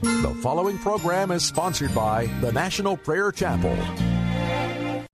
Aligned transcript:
The 0.00 0.32
following 0.42 0.78
program 0.78 1.32
is 1.32 1.44
sponsored 1.44 1.92
by 1.92 2.26
the 2.40 2.52
National 2.52 2.96
Prayer 2.96 3.32
Chapel. 3.32 3.76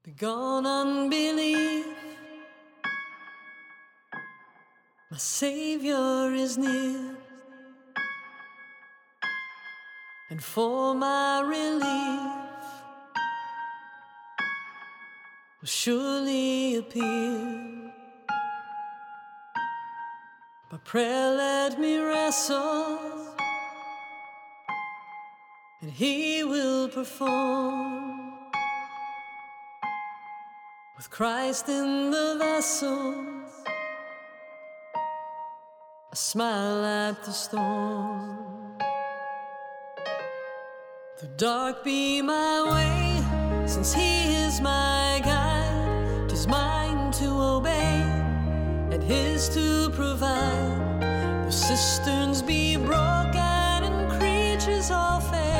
Begone 0.03 0.67
unbelief. 0.67 1.87
My 5.11 5.17
Savior 5.17 6.35
is 6.35 6.59
near. 6.59 7.17
And 10.29 10.43
for 10.43 10.95
my 10.95 11.41
relief 11.41 12.35
will 15.61 15.67
surely 15.67 16.77
appear. 16.77 17.93
By 20.71 20.77
prayer, 20.85 21.31
let 21.37 21.79
me 21.79 21.97
wrestle, 21.99 22.99
and 25.85 25.93
He 25.93 26.43
will 26.43 26.89
perform. 26.89 28.33
With 30.97 31.11
Christ 31.11 31.69
in 31.69 32.11
the 32.11 32.37
vessel, 32.39 33.15
I 36.11 36.15
smile 36.15 36.83
at 36.87 37.23
the 37.25 37.33
storm. 37.33 38.79
The 41.21 41.27
dark 41.37 41.85
be 41.85 42.23
my 42.23 42.55
way, 42.73 43.67
since 43.67 43.93
He 43.93 44.37
is 44.37 44.63
my 44.63 45.21
guide. 45.23 46.31
Tis 46.31 46.47
mine 46.47 47.13
to 47.21 47.27
obey, 47.27 48.01
and 48.91 49.03
His 49.03 49.51
to 49.51 49.91
provide. 49.91 51.03
The 51.45 51.53
cisterns 51.53 52.41
be 52.41 52.79
broken, 52.79 53.81
and 53.89 54.11
creatures 54.19 54.91
all 54.91 55.21
fail. 55.21 55.54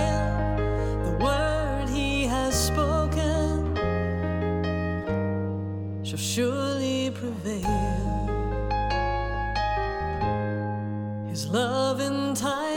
Surely 6.35 7.13
prevail. 7.13 7.63
His 11.29 11.47
love 11.49 12.01
in 12.01 12.35
time 12.35 12.74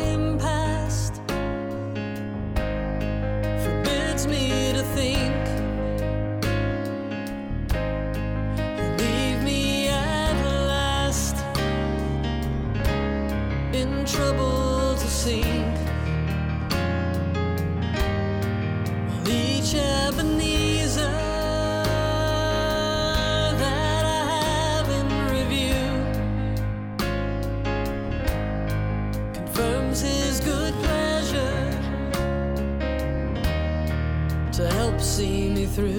see 35.18 35.50
me 35.50 35.66
through. 35.66 35.98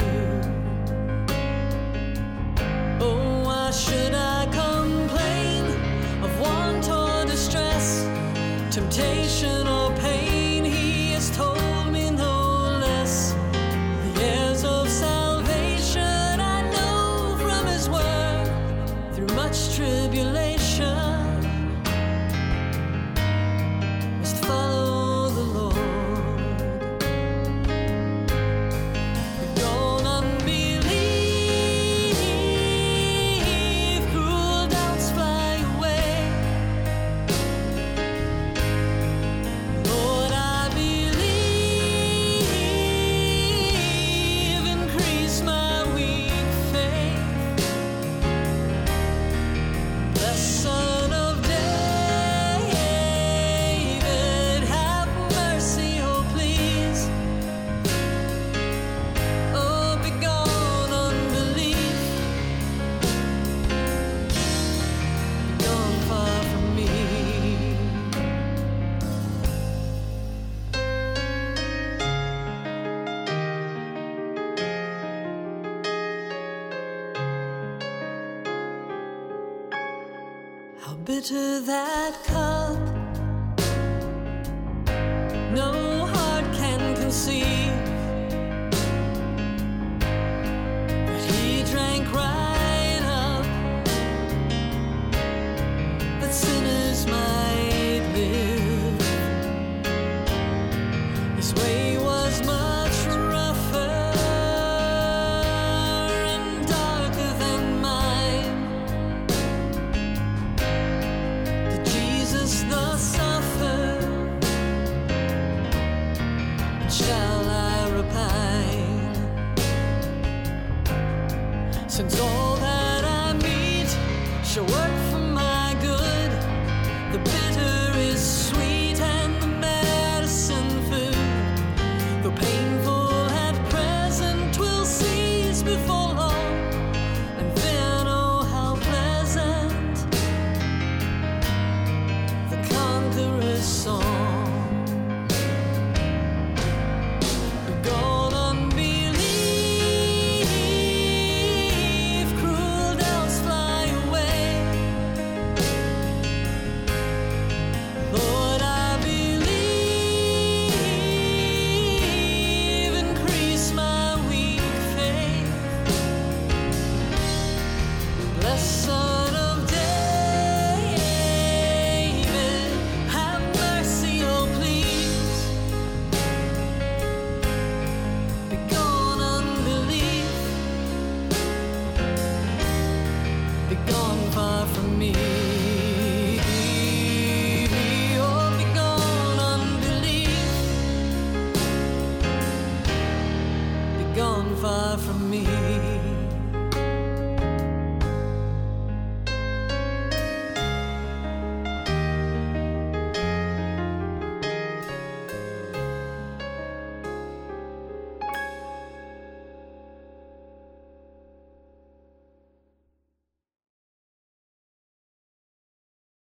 Oh, 3.00 3.42
why 3.46 3.72
should 3.72 4.14
I 4.14 4.44
complain 4.62 5.64
of 6.22 6.32
want 6.38 6.88
or 6.88 7.26
distress, 7.26 8.06
temptation 8.70 9.57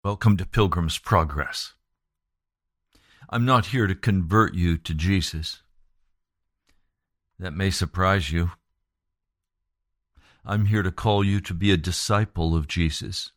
Welcome 0.06 0.38
to 0.38 0.46
Pilgrim's 0.46 1.00
Progress. 1.00 1.74
I'm 3.28 3.44
not 3.44 3.66
here 3.66 3.88
to 3.88 3.96
convert 3.96 4.54
you 4.54 4.78
to 4.78 4.94
Jesus. 4.94 5.64
That 7.40 7.56
may 7.56 7.72
surprise 7.72 8.32
you. 8.32 8.52
I'm 10.46 10.68
here 10.68 10.84
to 10.84 10.92
call 10.92 11.24
you 11.24 11.42
to 11.42 11.56
be 11.56 11.72
a 11.72 11.76
disciple 11.76 12.56
of 12.56 12.68
Jesus. 12.68 13.32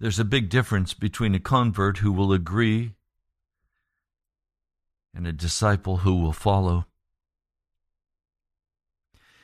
There's 0.00 0.18
a 0.18 0.24
big 0.24 0.48
difference 0.48 0.92
between 0.92 1.36
a 1.36 1.38
convert 1.38 1.98
who 1.98 2.10
will 2.10 2.32
agree 2.32 2.94
and 5.14 5.24
a 5.24 5.32
disciple 5.32 5.98
who 5.98 6.16
will 6.16 6.32
follow. 6.32 6.86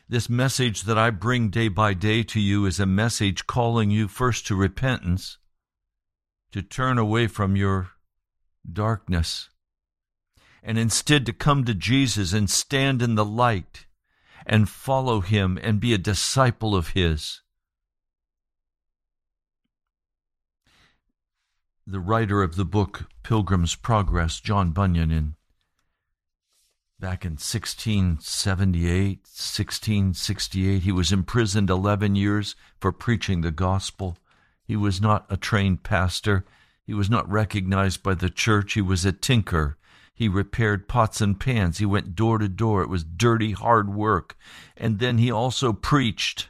This 0.09 0.29
message 0.29 0.83
that 0.83 0.99
I 0.99 1.11
bring 1.11 1.51
day 1.51 1.69
by 1.69 1.95
day 1.95 2.25
to 2.25 2.41
you 2.41 2.67
is 2.67 2.81
a 2.81 2.85
message 2.85 3.47
calling 3.47 3.93
you 3.93 4.09
first 4.09 4.45
to 4.49 4.57
repentance 4.57 5.39
to 6.55 6.63
turn 6.63 6.99
away 6.99 7.27
from 7.27 7.57
your 7.57 7.91
darkness 8.73 9.51
and 10.63 10.79
instead 10.79 11.27
to 11.27 11.33
come 11.33 11.65
to 11.65 11.75
Jesus 11.75 12.33
and 12.33 12.49
stand 12.49 13.03
in 13.03 13.17
the 13.17 13.25
light 13.25 13.87
and 14.47 14.69
follow 14.69 15.21
him 15.21 15.59
and 15.61 15.81
be 15.81 15.93
a 15.93 15.99
disciple 15.99 16.77
of 16.77 16.91
his. 16.91 17.43
The 21.89 21.99
writer 21.99 22.41
of 22.41 22.55
the 22.55 22.65
book 22.65 23.07
Pilgrim's 23.25 23.75
Progress, 23.75 24.39
John 24.39 24.71
Bunyan, 24.71 25.11
in 25.11 25.35
back 27.01 27.25
in 27.25 27.33
1678, 27.33 29.19
1668, 29.27 30.83
he 30.83 30.93
was 30.93 31.11
imprisoned 31.11 31.69
11 31.69 32.15
years 32.15 32.55
for 32.79 32.93
preaching 32.93 33.41
the 33.41 33.51
gospel. 33.51 34.17
He 34.67 34.77
was 34.77 34.99
not 35.01 35.27
a 35.29 35.37
trained 35.37 35.83
pastor. 35.83 36.47
He 36.87 36.95
was 36.95 37.11
not 37.11 37.31
recognized 37.31 38.03
by 38.03 38.15
the 38.15 38.31
church. 38.31 38.73
He 38.73 38.81
was 38.81 39.05
a 39.05 39.13
tinker. 39.13 39.77
He 40.15 40.29
repaired 40.29 40.89
pots 40.89 41.21
and 41.21 41.39
pans. 41.39 41.79
He 41.79 41.87
went 41.87 42.15
door 42.15 42.39
to 42.39 42.49
door. 42.49 42.83
It 42.83 42.89
was 42.89 43.05
dirty, 43.05 43.53
hard 43.53 43.95
work. 43.95 44.37
And 44.77 45.01
then 45.01 45.19
he 45.19 45.31
also 45.31 45.73
preached. 45.73 46.49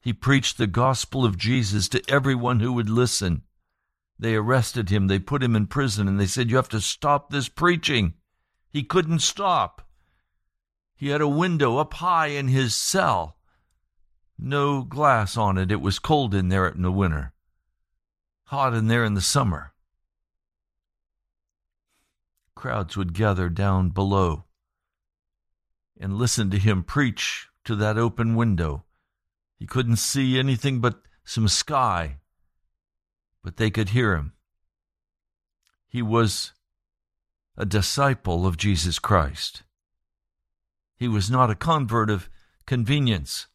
He 0.00 0.12
preached 0.14 0.56
the 0.56 0.66
gospel 0.66 1.24
of 1.24 1.36
Jesus 1.36 1.88
to 1.88 2.02
everyone 2.08 2.60
who 2.60 2.72
would 2.72 2.88
listen. 2.88 3.42
They 4.18 4.36
arrested 4.36 4.88
him. 4.88 5.08
They 5.08 5.18
put 5.18 5.42
him 5.42 5.54
in 5.54 5.66
prison 5.66 6.08
and 6.08 6.18
they 6.18 6.26
said, 6.26 6.50
You 6.50 6.56
have 6.56 6.68
to 6.70 6.80
stop 6.80 7.28
this 7.30 7.48
preaching. 7.48 8.14
He 8.70 8.82
couldn't 8.82 9.20
stop. 9.20 9.86
He 10.94 11.08
had 11.08 11.20
a 11.20 11.28
window 11.28 11.76
up 11.76 11.94
high 11.94 12.28
in 12.28 12.48
his 12.48 12.74
cell. 12.74 13.36
No 14.38 14.82
glass 14.82 15.36
on 15.36 15.58
it. 15.58 15.70
It 15.70 15.80
was 15.80 15.98
cold 15.98 16.34
in 16.34 16.48
there 16.48 16.68
in 16.68 16.82
the 16.82 16.92
winter 16.92 17.34
hot 18.50 18.74
in 18.74 18.88
there 18.88 19.04
in 19.04 19.14
the 19.14 19.20
summer. 19.20 19.72
Crowds 22.56 22.96
would 22.96 23.14
gather 23.14 23.48
down 23.48 23.90
below 23.90 24.42
and 26.00 26.18
listen 26.18 26.50
to 26.50 26.58
him 26.58 26.82
preach 26.82 27.46
to 27.64 27.76
that 27.76 27.96
open 27.96 28.34
window. 28.34 28.82
He 29.56 29.66
couldn't 29.66 29.98
see 29.98 30.36
anything 30.36 30.80
but 30.80 31.00
some 31.24 31.46
sky, 31.46 32.16
but 33.44 33.56
they 33.56 33.70
could 33.70 33.90
hear 33.90 34.16
him. 34.16 34.32
He 35.86 36.02
was 36.02 36.52
a 37.56 37.64
disciple 37.64 38.48
of 38.48 38.56
Jesus 38.56 38.98
Christ. 38.98 39.62
He 40.96 41.06
was 41.06 41.30
not 41.30 41.50
a 41.50 41.54
convert 41.54 42.10
of 42.10 42.28
convenience 42.66 43.46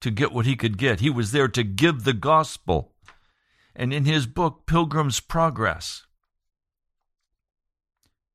to 0.00 0.12
get 0.12 0.30
what 0.30 0.46
he 0.46 0.54
could 0.54 0.78
get. 0.78 1.00
He 1.00 1.10
was 1.10 1.32
there 1.32 1.48
to 1.48 1.64
give 1.64 2.04
the 2.04 2.12
gospel 2.12 2.92
and 3.74 3.92
in 3.92 4.04
his 4.04 4.26
book, 4.26 4.66
Pilgrim's 4.66 5.20
Progress, 5.20 6.06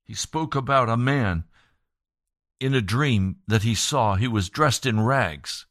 he 0.04 0.14
spoke 0.14 0.54
about 0.54 0.88
a 0.88 0.96
man 0.96 1.44
in 2.60 2.74
a 2.74 2.80
dream 2.80 3.36
that 3.46 3.62
he 3.62 3.74
saw. 3.74 4.14
He 4.14 4.28
was 4.28 4.48
dressed 4.48 4.86
in 4.86 5.00
rags. 5.00 5.66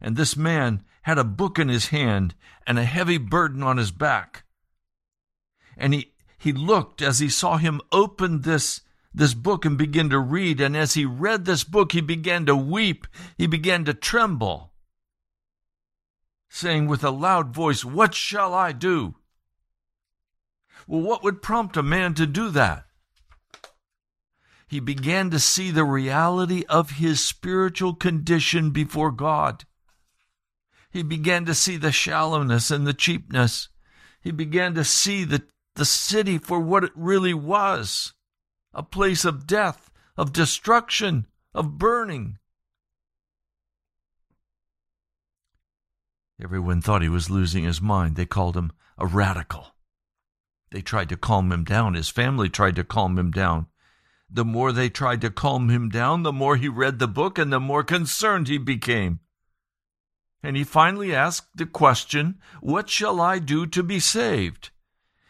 And 0.00 0.16
this 0.16 0.36
man 0.36 0.84
had 1.02 1.18
a 1.18 1.24
book 1.24 1.58
in 1.58 1.68
his 1.68 1.88
hand 1.88 2.34
and 2.66 2.78
a 2.78 2.84
heavy 2.84 3.18
burden 3.18 3.62
on 3.62 3.76
his 3.76 3.90
back. 3.90 4.44
And 5.76 5.94
he, 5.94 6.12
he 6.38 6.52
looked 6.52 7.02
as 7.02 7.18
he 7.18 7.28
saw 7.28 7.56
him 7.56 7.80
open 7.92 8.42
this, 8.42 8.82
this 9.12 9.34
book 9.34 9.64
and 9.64 9.76
begin 9.76 10.10
to 10.10 10.18
read. 10.18 10.60
And 10.60 10.76
as 10.76 10.94
he 10.94 11.04
read 11.04 11.44
this 11.44 11.64
book, 11.64 11.92
he 11.92 12.00
began 12.00 12.46
to 12.46 12.56
weep. 12.56 13.06
He 13.36 13.46
began 13.46 13.84
to 13.86 13.94
tremble 13.94 14.67
saying 16.48 16.86
with 16.86 17.04
a 17.04 17.10
loud 17.10 17.54
voice, 17.54 17.84
What 17.84 18.14
shall 18.14 18.54
I 18.54 18.72
do? 18.72 19.16
Well, 20.86 21.02
what 21.02 21.22
would 21.22 21.42
prompt 21.42 21.76
a 21.76 21.82
man 21.82 22.14
to 22.14 22.26
do 22.26 22.48
that? 22.50 22.84
He 24.68 24.80
began 24.80 25.30
to 25.30 25.38
see 25.38 25.70
the 25.70 25.84
reality 25.84 26.64
of 26.68 26.92
his 26.92 27.24
spiritual 27.24 27.94
condition 27.94 28.70
before 28.70 29.10
God. 29.10 29.64
He 30.90 31.02
began 31.02 31.44
to 31.46 31.54
see 31.54 31.76
the 31.76 31.92
shallowness 31.92 32.70
and 32.70 32.86
the 32.86 32.94
cheapness. 32.94 33.68
He 34.20 34.30
began 34.30 34.74
to 34.74 34.84
see 34.84 35.24
the, 35.24 35.46
the 35.74 35.84
city 35.84 36.38
for 36.38 36.60
what 36.60 36.84
it 36.84 36.92
really 36.94 37.34
was 37.34 38.12
a 38.74 38.82
place 38.82 39.24
of 39.24 39.46
death, 39.46 39.90
of 40.16 40.32
destruction, 40.32 41.26
of 41.54 41.78
burning. 41.78 42.38
Everyone 46.42 46.80
thought 46.80 47.02
he 47.02 47.08
was 47.08 47.30
losing 47.30 47.64
his 47.64 47.80
mind. 47.80 48.14
They 48.14 48.26
called 48.26 48.56
him 48.56 48.72
a 48.96 49.06
radical. 49.06 49.74
They 50.70 50.82
tried 50.82 51.08
to 51.08 51.16
calm 51.16 51.50
him 51.50 51.64
down. 51.64 51.94
His 51.94 52.08
family 52.08 52.48
tried 52.48 52.76
to 52.76 52.84
calm 52.84 53.18
him 53.18 53.30
down. 53.30 53.66
The 54.30 54.44
more 54.44 54.70
they 54.70 54.88
tried 54.88 55.20
to 55.22 55.30
calm 55.30 55.70
him 55.70 55.88
down, 55.88 56.22
the 56.22 56.32
more 56.32 56.56
he 56.56 56.68
read 56.68 56.98
the 56.98 57.08
book 57.08 57.38
and 57.38 57.52
the 57.52 57.58
more 57.58 57.82
concerned 57.82 58.46
he 58.46 58.58
became. 58.58 59.20
And 60.42 60.56
he 60.56 60.64
finally 60.64 61.14
asked 61.14 61.56
the 61.56 61.66
question, 61.66 62.38
What 62.60 62.88
shall 62.88 63.20
I 63.20 63.38
do 63.38 63.66
to 63.66 63.82
be 63.82 63.98
saved? 63.98 64.70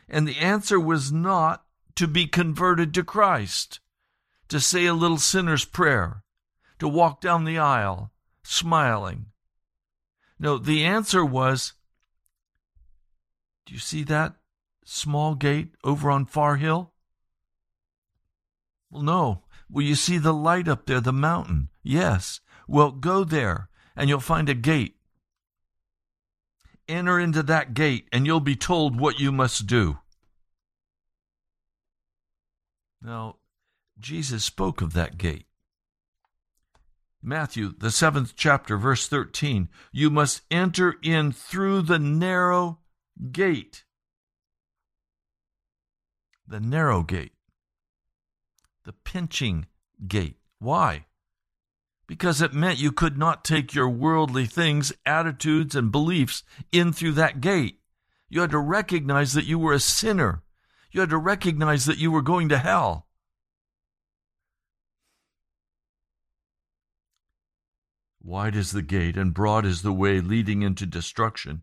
And 0.09 0.26
the 0.26 0.38
answer 0.38 0.78
was 0.78 1.12
not 1.12 1.64
to 1.94 2.06
be 2.06 2.26
converted 2.26 2.92
to 2.94 3.04
Christ, 3.04 3.80
to 4.49 4.61
say 4.61 4.87
a 4.87 4.94
little 4.94 5.18
sinner's 5.18 5.64
prayer, 5.64 6.25
to 6.78 6.88
walk 6.88 7.21
down 7.21 7.44
the 7.44 7.59
aisle 7.59 8.12
smiling, 8.42 9.26
no, 10.38 10.59
the 10.59 10.85
answer 10.85 11.25
was 11.25 11.75
Do 13.66 13.75
you 13.75 13.80
see 13.80 14.04
that 14.04 14.37
small 14.85 15.35
gate 15.35 15.75
over 15.85 16.11
on 16.11 16.26
Far 16.26 16.57
Hill? 16.57 16.92
Well, 18.90 19.02
no. 19.02 19.42
Will 19.71 19.83
you 19.83 19.97
see 19.97 20.16
the 20.16 20.33
light 20.33 20.66
up 20.66 20.87
there, 20.87 21.00
the 21.00 21.12
mountain? 21.12 21.68
Yes. 21.83 22.40
Well, 22.66 22.90
go 22.90 23.25
there 23.25 23.68
and 23.97 24.09
you'll 24.09 24.21
find 24.21 24.49
a 24.49 24.54
gate. 24.54 24.97
Enter 26.88 27.18
into 27.18 27.42
that 27.42 27.75
gate 27.75 28.09
and 28.12 28.25
you'll 28.25 28.40
be 28.40 28.57
told 28.57 28.99
what 28.99 29.21
you 29.21 29.30
must 29.30 29.66
do. 29.66 29.99
Now, 33.02 33.37
Jesus 33.99 34.45
spoke 34.45 34.80
of 34.80 34.95
that 34.95 35.18
gate. 35.18 35.48
Matthew, 37.22 37.75
the 37.76 37.90
seventh 37.90 38.34
chapter, 38.37 38.76
verse 38.76 39.08
13. 39.08 39.68
You 39.92 40.08
must 40.08 40.42
enter 40.50 40.94
in 41.02 41.32
through 41.32 41.82
the 41.82 41.98
narrow 41.98 42.78
gate. 43.32 43.84
The 46.46 46.60
narrow 46.60 47.02
gate. 47.02 47.32
The 48.84 48.92
pinching 48.92 49.66
gate. 50.06 50.38
Why? 50.60 51.06
Because 52.06 52.40
it 52.40 52.54
meant 52.54 52.78
you 52.78 52.92
could 52.92 53.18
not 53.18 53.44
take 53.44 53.75
your 53.75 53.88
worldly 53.88 54.46
things, 54.46 54.92
attitudes, 55.04 55.75
and 55.75 55.92
beliefs 55.92 56.42
in 56.72 56.92
through 56.92 57.12
that 57.12 57.40
gate. 57.40 57.80
You 58.28 58.40
had 58.40 58.50
to 58.50 58.58
recognize 58.58 59.34
that 59.34 59.44
you 59.44 59.58
were 59.58 59.75
a 59.75 59.80
sinner. 59.80 60.42
You 60.90 61.00
had 61.00 61.10
to 61.10 61.18
recognize 61.18 61.84
that 61.84 61.98
you 61.98 62.10
were 62.10 62.22
going 62.22 62.48
to 62.48 62.58
hell. 62.58 63.07
Wide 68.22 68.56
is 68.56 68.72
the 68.72 68.82
gate, 68.82 69.16
and 69.16 69.32
broad 69.32 69.64
is 69.64 69.82
the 69.82 69.92
way 69.92 70.20
leading 70.20 70.62
into 70.62 70.87
destruction, 70.87 71.62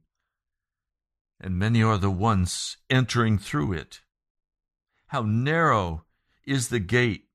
and 1.40 1.60
many 1.60 1.84
are 1.84 1.98
the 1.98 2.10
ones 2.10 2.78
entering 2.90 3.38
through 3.38 3.74
it. 3.74 4.02
How 5.08 5.22
narrow 5.22 6.06
is 6.46 6.70
the 6.70 6.80
gate, 6.80 7.26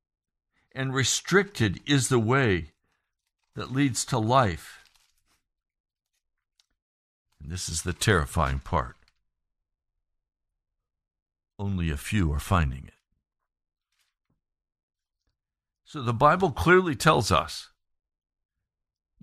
and 0.73 0.93
restricted 0.93 1.79
is 1.85 2.09
the 2.09 2.19
way 2.19 2.71
that 3.55 3.71
leads 3.71 4.05
to 4.05 4.17
life. 4.17 4.79
And 7.41 7.51
this 7.51 7.69
is 7.69 7.83
the 7.83 7.93
terrifying 7.93 8.59
part. 8.59 8.95
Only 11.59 11.89
a 11.91 11.97
few 11.97 12.31
are 12.33 12.39
finding 12.39 12.85
it. 12.87 12.93
So 15.83 16.01
the 16.01 16.13
Bible 16.13 16.51
clearly 16.51 16.95
tells 16.95 17.31
us 17.31 17.70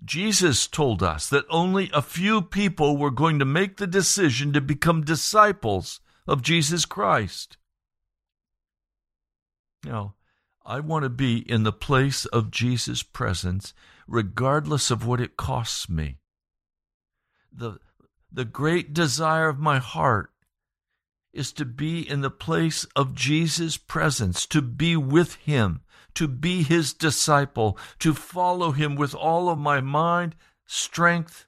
Jesus 0.03 0.67
told 0.67 1.03
us 1.03 1.27
that 1.29 1.45
only 1.49 1.89
a 1.93 2.01
few 2.01 2.41
people 2.41 2.97
were 2.97 3.11
going 3.11 3.39
to 3.39 3.45
make 3.45 3.77
the 3.77 3.87
decision 3.87 4.53
to 4.53 4.61
become 4.61 5.03
disciples 5.03 5.99
of 6.27 6.41
Jesus 6.41 6.85
Christ. 6.85 7.57
Now, 9.83 10.15
I 10.65 10.79
want 10.79 11.03
to 11.03 11.09
be 11.09 11.37
in 11.37 11.63
the 11.63 11.71
place 11.71 12.25
of 12.25 12.51
Jesus' 12.51 13.03
presence, 13.03 13.73
regardless 14.07 14.91
of 14.91 15.05
what 15.05 15.21
it 15.21 15.37
costs 15.37 15.89
me. 15.89 16.17
The, 17.51 17.79
the 18.31 18.45
great 18.45 18.93
desire 18.93 19.49
of 19.49 19.59
my 19.59 19.79
heart 19.79 20.31
is 21.33 21.51
to 21.53 21.65
be 21.65 22.07
in 22.07 22.21
the 22.21 22.29
place 22.29 22.85
of 22.95 23.15
Jesus' 23.15 23.77
presence, 23.77 24.45
to 24.47 24.61
be 24.61 24.95
with 24.95 25.35
Him, 25.35 25.81
to 26.15 26.27
be 26.27 26.63
His 26.63 26.93
disciple, 26.93 27.77
to 27.99 28.13
follow 28.13 28.71
Him 28.71 28.95
with 28.95 29.13
all 29.15 29.49
of 29.49 29.57
my 29.57 29.81
mind, 29.81 30.35
strength, 30.65 31.47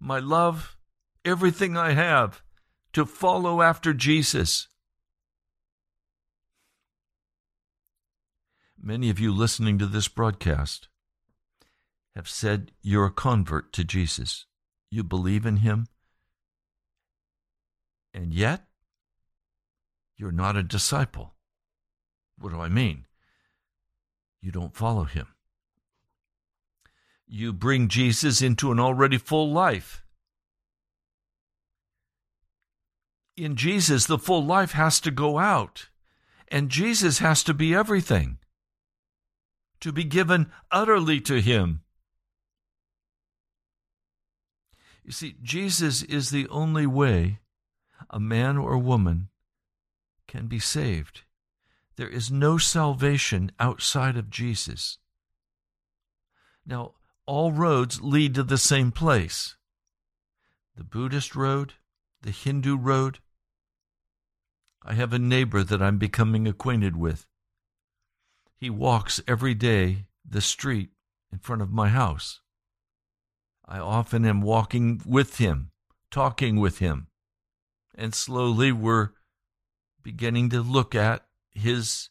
my 0.00 0.18
love, 0.18 0.76
everything 1.24 1.76
I 1.76 1.92
have, 1.92 2.42
to 2.92 3.04
follow 3.04 3.62
after 3.62 3.92
Jesus. 3.92 4.68
Many 8.80 9.10
of 9.10 9.18
you 9.18 9.32
listening 9.32 9.78
to 9.78 9.86
this 9.86 10.08
broadcast 10.08 10.88
have 12.14 12.28
said 12.28 12.72
you're 12.82 13.06
a 13.06 13.10
convert 13.10 13.72
to 13.74 13.84
Jesus. 13.84 14.46
You 14.90 15.02
believe 15.02 15.44
in 15.44 15.58
Him 15.58 15.86
and 18.16 18.32
yet 18.32 18.64
you're 20.16 20.32
not 20.32 20.56
a 20.56 20.62
disciple. 20.62 21.35
What 22.38 22.52
do 22.52 22.60
I 22.60 22.68
mean? 22.68 23.06
You 24.40 24.52
don't 24.52 24.76
follow 24.76 25.04
him. 25.04 25.26
You 27.26 27.52
bring 27.52 27.88
Jesus 27.88 28.40
into 28.40 28.70
an 28.70 28.78
already 28.78 29.18
full 29.18 29.50
life. 29.50 30.04
In 33.36 33.56
Jesus, 33.56 34.06
the 34.06 34.18
full 34.18 34.44
life 34.44 34.72
has 34.72 35.00
to 35.00 35.10
go 35.10 35.38
out, 35.38 35.88
and 36.48 36.70
Jesus 36.70 37.18
has 37.18 37.42
to 37.44 37.52
be 37.52 37.74
everything, 37.74 38.38
to 39.80 39.92
be 39.92 40.04
given 40.04 40.50
utterly 40.70 41.20
to 41.22 41.40
him. 41.40 41.82
You 45.04 45.12
see, 45.12 45.36
Jesus 45.42 46.02
is 46.02 46.30
the 46.30 46.48
only 46.48 46.86
way 46.86 47.40
a 48.08 48.18
man 48.18 48.56
or 48.56 48.78
woman 48.78 49.28
can 50.26 50.46
be 50.46 50.58
saved. 50.58 51.22
There 51.96 52.08
is 52.08 52.30
no 52.30 52.58
salvation 52.58 53.52
outside 53.58 54.16
of 54.16 54.30
Jesus. 54.30 54.98
Now, 56.66 56.94
all 57.26 57.52
roads 57.52 58.00
lead 58.00 58.34
to 58.34 58.42
the 58.42 58.58
same 58.58 58.92
place 58.92 59.56
the 60.76 60.84
Buddhist 60.84 61.34
road, 61.34 61.72
the 62.20 62.30
Hindu 62.30 62.76
road. 62.76 63.20
I 64.82 64.92
have 64.92 65.14
a 65.14 65.18
neighbor 65.18 65.64
that 65.64 65.80
I'm 65.80 65.96
becoming 65.96 66.46
acquainted 66.46 66.96
with. 66.96 67.26
He 68.58 68.68
walks 68.68 69.22
every 69.26 69.54
day 69.54 70.08
the 70.22 70.42
street 70.42 70.90
in 71.32 71.38
front 71.38 71.62
of 71.62 71.72
my 71.72 71.88
house. 71.88 72.40
I 73.64 73.78
often 73.78 74.26
am 74.26 74.42
walking 74.42 75.00
with 75.06 75.38
him, 75.38 75.70
talking 76.10 76.60
with 76.60 76.78
him 76.78 77.08
and 77.96 78.14
slowly 78.14 78.70
we're 78.70 79.10
beginning 80.02 80.50
to 80.50 80.60
look 80.60 80.94
at 80.94 81.25
his 81.56 82.10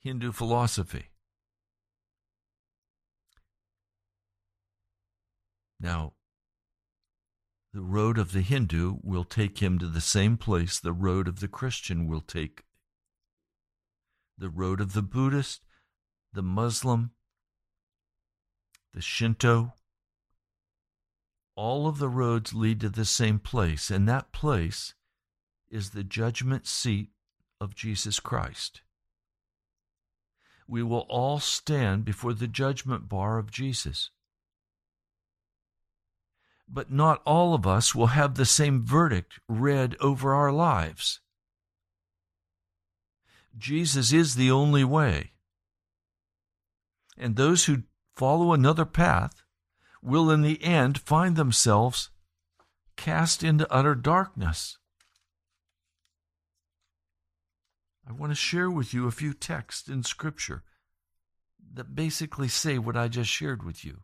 Hindu 0.00 0.32
philosophy. 0.32 1.10
Now, 5.78 6.14
the 7.72 7.82
road 7.82 8.18
of 8.18 8.32
the 8.32 8.40
Hindu 8.40 8.98
will 9.02 9.24
take 9.24 9.58
him 9.58 9.78
to 9.78 9.88
the 9.88 10.00
same 10.00 10.36
place 10.36 10.80
the 10.80 10.92
road 10.92 11.28
of 11.28 11.40
the 11.40 11.48
Christian 11.48 12.06
will 12.06 12.20
take. 12.20 12.62
The 14.38 14.50
road 14.50 14.80
of 14.80 14.92
the 14.92 15.02
Buddhist, 15.02 15.62
the 16.32 16.42
Muslim, 16.42 17.12
the 18.94 19.00
Shinto, 19.00 19.74
all 21.54 21.86
of 21.86 21.98
the 21.98 22.08
roads 22.08 22.54
lead 22.54 22.80
to 22.80 22.88
the 22.88 23.04
same 23.04 23.38
place, 23.38 23.90
and 23.90 24.08
that 24.08 24.32
place 24.32 24.94
is 25.70 25.90
the 25.90 26.04
judgment 26.04 26.66
seat 26.66 27.11
of 27.62 27.76
Jesus 27.76 28.18
Christ. 28.18 28.82
We 30.66 30.82
will 30.82 31.06
all 31.08 31.38
stand 31.38 32.04
before 32.04 32.34
the 32.34 32.48
judgment 32.48 33.08
bar 33.08 33.38
of 33.38 33.52
Jesus. 33.52 34.10
But 36.68 36.90
not 36.90 37.22
all 37.24 37.54
of 37.54 37.66
us 37.66 37.94
will 37.94 38.08
have 38.08 38.34
the 38.34 38.46
same 38.46 38.84
verdict 38.84 39.38
read 39.48 39.96
over 40.00 40.34
our 40.34 40.50
lives. 40.50 41.20
Jesus 43.56 44.12
is 44.12 44.34
the 44.34 44.50
only 44.50 44.82
way. 44.82 45.32
And 47.16 47.36
those 47.36 47.66
who 47.66 47.84
follow 48.16 48.52
another 48.52 48.86
path 48.86 49.42
will 50.02 50.30
in 50.30 50.42
the 50.42 50.62
end 50.64 50.98
find 50.98 51.36
themselves 51.36 52.10
cast 52.96 53.44
into 53.44 53.72
utter 53.72 53.94
darkness. 53.94 54.78
I 58.08 58.12
want 58.12 58.30
to 58.32 58.36
share 58.36 58.70
with 58.70 58.92
you 58.92 59.06
a 59.06 59.12
few 59.12 59.32
texts 59.32 59.88
in 59.88 60.02
Scripture 60.02 60.62
that 61.74 61.94
basically 61.94 62.48
say 62.48 62.78
what 62.78 62.96
I 62.96 63.08
just 63.08 63.30
shared 63.30 63.62
with 63.62 63.84
you. 63.84 64.00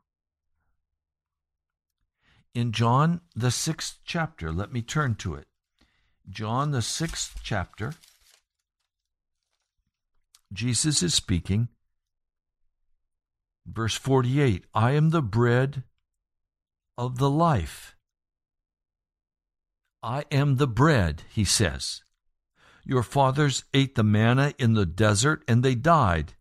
In 2.54 2.72
John, 2.72 3.20
the 3.34 3.50
sixth 3.50 3.98
chapter, 4.04 4.52
let 4.52 4.72
me 4.72 4.82
turn 4.82 5.14
to 5.16 5.34
it. 5.34 5.46
John, 6.28 6.70
the 6.70 6.82
sixth 6.82 7.40
chapter, 7.42 7.94
Jesus 10.52 11.02
is 11.02 11.14
speaking. 11.14 11.68
Verse 13.66 13.94
48 13.94 14.64
I 14.74 14.92
am 14.92 15.10
the 15.10 15.22
bread 15.22 15.82
of 16.96 17.18
the 17.18 17.30
life. 17.30 17.96
I 20.02 20.24
am 20.30 20.56
the 20.56 20.66
bread, 20.66 21.22
he 21.28 21.44
says. 21.44 22.02
Your 22.88 23.02
fathers 23.02 23.64
ate 23.74 23.96
the 23.96 24.02
manna 24.02 24.54
in 24.58 24.72
the 24.72 24.86
desert 24.86 25.44
and 25.46 25.62
they 25.62 25.74
died. 25.74 26.32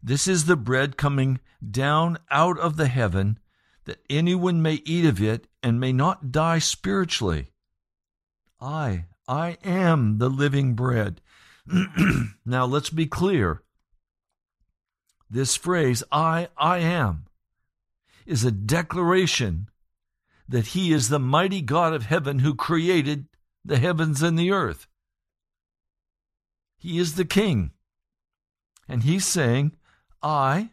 This 0.00 0.28
is 0.28 0.44
the 0.44 0.54
bread 0.54 0.96
coming 0.96 1.40
down 1.68 2.18
out 2.30 2.56
of 2.60 2.76
the 2.76 2.86
heaven, 2.86 3.40
that 3.84 3.98
anyone 4.08 4.62
may 4.62 4.74
eat 4.84 5.04
of 5.04 5.20
it 5.20 5.48
and 5.64 5.80
may 5.80 5.92
not 5.92 6.30
die 6.30 6.60
spiritually. 6.60 7.48
I, 8.60 9.06
I 9.26 9.58
am 9.64 10.18
the 10.18 10.28
living 10.28 10.74
bread. 10.74 11.20
now 12.46 12.64
let's 12.64 12.90
be 12.90 13.06
clear. 13.06 13.64
This 15.28 15.56
phrase, 15.56 16.04
I, 16.12 16.46
I 16.56 16.78
am, 16.78 17.26
is 18.24 18.44
a 18.44 18.52
declaration 18.52 19.68
that 20.48 20.68
He 20.68 20.92
is 20.92 21.08
the 21.08 21.18
mighty 21.18 21.60
God 21.60 21.92
of 21.92 22.04
heaven 22.04 22.38
who 22.38 22.54
created 22.54 23.26
the 23.64 23.78
heavens 23.78 24.22
and 24.22 24.38
the 24.38 24.52
earth. 24.52 24.86
He 26.86 27.00
is 27.00 27.16
the 27.16 27.24
King. 27.24 27.72
And 28.86 29.02
He's 29.02 29.26
saying, 29.26 29.72
I, 30.22 30.70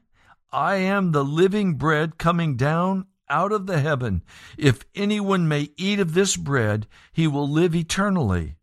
I 0.52 0.76
am 0.76 1.12
the 1.12 1.26
living 1.26 1.74
bread 1.74 2.20
coming 2.20 2.56
down 2.56 3.08
out 3.30 3.52
of 3.52 3.66
the 3.66 3.80
heaven. 3.80 4.22
If 4.56 4.86
anyone 4.94 5.48
may 5.48 5.70
eat 5.76 6.00
of 6.00 6.14
this 6.14 6.38
bread, 6.38 6.86
he 7.12 7.26
will 7.26 7.50
live 7.50 7.74
eternally. 7.74 8.58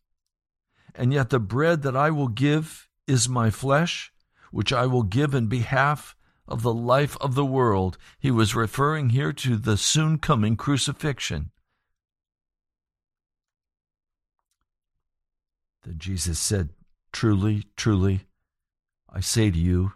And 0.94 1.12
yet 1.12 1.30
the 1.30 1.40
bread 1.40 1.82
that 1.82 1.96
I 1.96 2.12
will 2.12 2.28
give 2.28 2.88
is 3.08 3.28
my 3.28 3.50
flesh, 3.50 4.12
which 4.52 4.72
I 4.72 4.86
will 4.86 5.02
give 5.02 5.34
in 5.34 5.48
behalf 5.48 6.14
of 6.46 6.62
the 6.62 6.72
life 6.72 7.16
of 7.20 7.34
the 7.34 7.44
world. 7.44 7.98
He 8.20 8.30
was 8.30 8.54
referring 8.54 9.10
here 9.10 9.32
to 9.32 9.56
the 9.56 9.76
soon 9.76 10.18
coming 10.18 10.54
crucifixion. 10.54 11.50
Then 15.82 15.98
Jesus 15.98 16.38
said, 16.38 16.68
Truly, 17.12 17.64
truly, 17.76 18.22
I 19.08 19.20
say 19.20 19.50
to 19.50 19.58
you, 19.58 19.92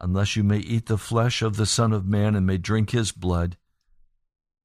unless 0.00 0.36
you 0.36 0.42
may 0.42 0.58
eat 0.58 0.86
the 0.86 0.98
flesh 0.98 1.42
of 1.42 1.56
the 1.56 1.66
Son 1.66 1.92
of 1.92 2.06
Man 2.06 2.34
and 2.34 2.46
may 2.46 2.58
drink 2.58 2.90
his 2.90 3.12
blood, 3.12 3.56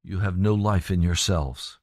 you 0.03 0.20
have 0.20 0.38
no 0.38 0.53
life 0.53 0.89
in 0.89 1.01
yourselves. 1.01 1.77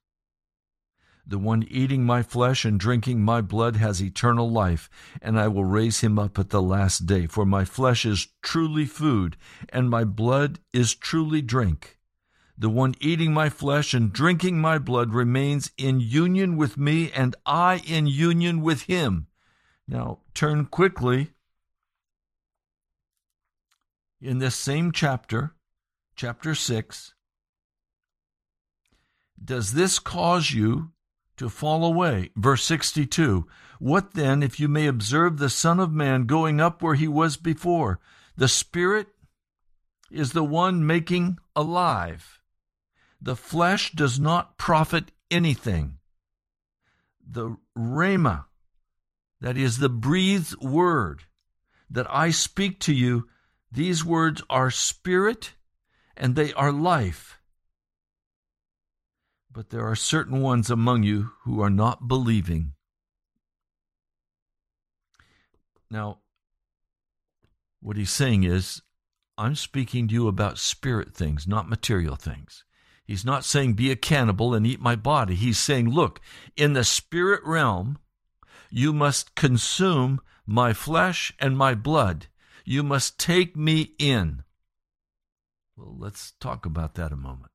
The 1.26 1.38
one 1.38 1.62
eating 1.68 2.04
my 2.04 2.22
flesh 2.22 2.64
and 2.64 2.80
drinking 2.80 3.22
my 3.22 3.42
blood 3.42 3.76
has 3.76 4.02
eternal 4.02 4.50
life, 4.50 4.88
and 5.20 5.38
I 5.38 5.46
will 5.48 5.64
raise 5.64 6.00
him 6.00 6.18
up 6.18 6.38
at 6.38 6.48
the 6.48 6.62
last 6.62 7.04
day. 7.04 7.26
For 7.26 7.44
my 7.44 7.66
flesh 7.66 8.06
is 8.06 8.28
truly 8.40 8.86
food, 8.86 9.36
and 9.68 9.90
my 9.90 10.04
blood 10.04 10.58
is 10.72 10.94
truly 10.94 11.42
drink. 11.42 11.98
The 12.56 12.70
one 12.70 12.94
eating 12.98 13.34
my 13.34 13.50
flesh 13.50 13.92
and 13.92 14.10
drinking 14.10 14.58
my 14.58 14.78
blood 14.78 15.12
remains 15.12 15.70
in 15.76 16.00
union 16.00 16.56
with 16.56 16.78
me, 16.78 17.12
and 17.12 17.36
I 17.44 17.82
in 17.86 18.06
union 18.06 18.62
with 18.62 18.82
him. 18.82 19.26
Now 19.88 20.18
turn 20.34 20.66
quickly 20.66 21.30
in 24.20 24.38
this 24.38 24.54
same 24.54 24.92
chapter, 24.92 25.54
chapter 26.14 26.54
6, 26.54 27.14
does 29.42 29.72
this 29.72 29.98
cause 29.98 30.50
you 30.50 30.90
to 31.38 31.48
fall 31.48 31.84
away? 31.84 32.30
Verse 32.36 32.64
62 32.64 33.46
What 33.78 34.12
then 34.12 34.42
if 34.42 34.60
you 34.60 34.68
may 34.68 34.86
observe 34.86 35.38
the 35.38 35.48
Son 35.48 35.80
of 35.80 35.92
Man 35.92 36.26
going 36.26 36.60
up 36.60 36.82
where 36.82 36.96
he 36.96 37.08
was 37.08 37.36
before? 37.36 38.00
The 38.36 38.48
Spirit 38.48 39.08
is 40.10 40.32
the 40.32 40.44
one 40.44 40.86
making 40.86 41.38
alive. 41.56 42.40
The 43.20 43.36
flesh 43.36 43.92
does 43.92 44.20
not 44.20 44.58
profit 44.58 45.12
anything. 45.30 45.98
The 47.26 47.56
Rhema, 47.76 48.46
that 49.40 49.56
is 49.56 49.78
the 49.78 49.88
breathed 49.88 50.56
word 50.60 51.24
that 51.90 52.06
I 52.10 52.30
speak 52.30 52.80
to 52.80 52.92
you, 52.92 53.28
these 53.70 54.04
words 54.04 54.42
are 54.50 54.70
spirit 54.70 55.54
and 56.16 56.34
they 56.34 56.52
are 56.54 56.72
life. 56.72 57.38
But 59.50 59.70
there 59.70 59.86
are 59.86 59.96
certain 59.96 60.40
ones 60.40 60.70
among 60.70 61.02
you 61.02 61.30
who 61.44 61.60
are 61.62 61.70
not 61.70 62.08
believing. 62.08 62.72
Now, 65.90 66.18
what 67.80 67.96
he's 67.96 68.10
saying 68.10 68.44
is, 68.44 68.82
I'm 69.38 69.54
speaking 69.54 70.08
to 70.08 70.14
you 70.14 70.28
about 70.28 70.58
spirit 70.58 71.14
things, 71.14 71.46
not 71.46 71.68
material 71.68 72.16
things. 72.16 72.64
He's 73.04 73.24
not 73.24 73.44
saying 73.44 73.74
be 73.74 73.90
a 73.90 73.96
cannibal 73.96 74.52
and 74.52 74.66
eat 74.66 74.80
my 74.80 74.96
body. 74.96 75.34
He's 75.34 75.58
saying, 75.58 75.88
look, 75.88 76.20
in 76.56 76.74
the 76.74 76.84
spirit 76.84 77.40
realm, 77.44 77.98
you 78.70 78.92
must 78.92 79.34
consume 79.34 80.20
my 80.46 80.72
flesh 80.72 81.32
and 81.38 81.56
my 81.56 81.74
blood. 81.74 82.26
You 82.64 82.82
must 82.82 83.18
take 83.18 83.56
me 83.56 83.92
in. 83.98 84.42
Well, 85.76 85.96
let's 85.98 86.32
talk 86.40 86.66
about 86.66 86.94
that 86.94 87.12
a 87.12 87.16
moment. 87.16 87.52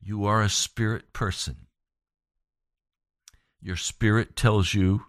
You 0.00 0.24
are 0.24 0.42
a 0.42 0.48
spirit 0.48 1.12
person. 1.12 1.66
Your 3.60 3.76
spirit 3.76 4.34
tells 4.34 4.74
you, 4.74 5.04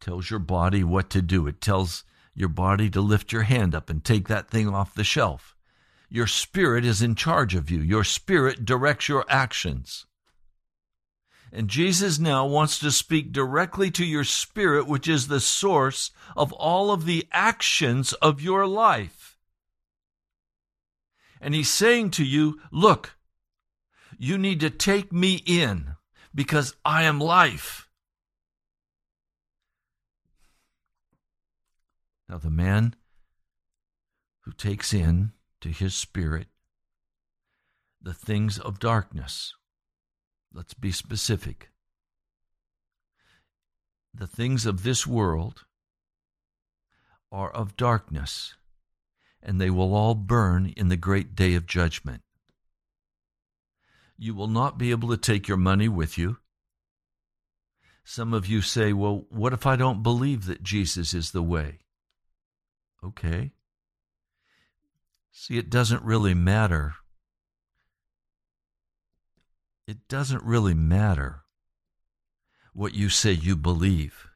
tells 0.00 0.30
your 0.30 0.38
body 0.38 0.82
what 0.82 1.10
to 1.10 1.20
do. 1.20 1.46
It 1.46 1.60
tells 1.60 2.04
your 2.34 2.48
body 2.48 2.88
to 2.90 3.00
lift 3.00 3.32
your 3.32 3.42
hand 3.42 3.74
up 3.74 3.90
and 3.90 4.02
take 4.02 4.28
that 4.28 4.50
thing 4.50 4.68
off 4.68 4.94
the 4.94 5.04
shelf. 5.04 5.56
Your 6.08 6.26
spirit 6.26 6.84
is 6.84 7.02
in 7.02 7.14
charge 7.14 7.54
of 7.54 7.70
you. 7.70 7.80
Your 7.80 8.02
spirit 8.02 8.64
directs 8.64 9.08
your 9.08 9.24
actions. 9.28 10.06
And 11.52 11.68
Jesus 11.68 12.18
now 12.18 12.46
wants 12.46 12.78
to 12.78 12.92
speak 12.92 13.32
directly 13.32 13.90
to 13.92 14.04
your 14.04 14.24
spirit, 14.24 14.86
which 14.86 15.08
is 15.08 15.26
the 15.26 15.40
source 15.40 16.12
of 16.36 16.52
all 16.52 16.92
of 16.92 17.06
the 17.06 17.26
actions 17.32 18.12
of 18.14 18.40
your 18.40 18.66
life. 18.66 19.36
And 21.40 21.54
he's 21.54 21.70
saying 21.70 22.10
to 22.12 22.24
you, 22.24 22.60
look, 22.70 23.16
you 24.18 24.38
need 24.38 24.60
to 24.60 24.70
take 24.70 25.12
me 25.12 25.42
in 25.46 25.96
because 26.34 26.76
I 26.84 27.02
am 27.04 27.18
life. 27.18 27.88
Now, 32.28 32.38
the 32.38 32.50
man 32.50 32.94
who 34.42 34.52
takes 34.52 34.94
in 34.94 35.32
to 35.62 35.70
his 35.70 35.94
spirit 35.94 36.46
the 38.00 38.14
things 38.14 38.58
of 38.58 38.78
darkness, 38.78 39.54
let's 40.52 40.74
be 40.74 40.92
specific. 40.92 41.70
The 44.12 44.26
things 44.26 44.66
of 44.66 44.82
this 44.82 45.06
world 45.06 45.64
are 47.30 47.50
of 47.50 47.76
darkness, 47.76 48.54
and 49.42 49.60
they 49.60 49.70
will 49.70 49.94
all 49.94 50.14
burn 50.14 50.72
in 50.76 50.88
the 50.88 50.96
great 50.96 51.34
day 51.34 51.54
of 51.54 51.66
judgment. 51.66 52.22
You 54.18 54.34
will 54.34 54.48
not 54.48 54.76
be 54.76 54.90
able 54.90 55.08
to 55.10 55.16
take 55.16 55.48
your 55.48 55.56
money 55.56 55.88
with 55.88 56.18
you. 56.18 56.38
Some 58.04 58.34
of 58.34 58.46
you 58.46 58.60
say, 58.60 58.92
well, 58.92 59.26
what 59.30 59.52
if 59.52 59.66
I 59.66 59.76
don't 59.76 60.02
believe 60.02 60.46
that 60.46 60.62
Jesus 60.62 61.14
is 61.14 61.30
the 61.30 61.42
way? 61.42 61.78
Okay. 63.04 63.52
See, 65.30 65.56
it 65.56 65.70
doesn't 65.70 66.02
really 66.02 66.34
matter. 66.34 66.96
It 69.90 70.06
doesn't 70.06 70.44
really 70.44 70.72
matter 70.72 71.42
what 72.72 72.94
you 72.94 73.08
say 73.08 73.32
you 73.32 73.56
believe. 73.56 74.28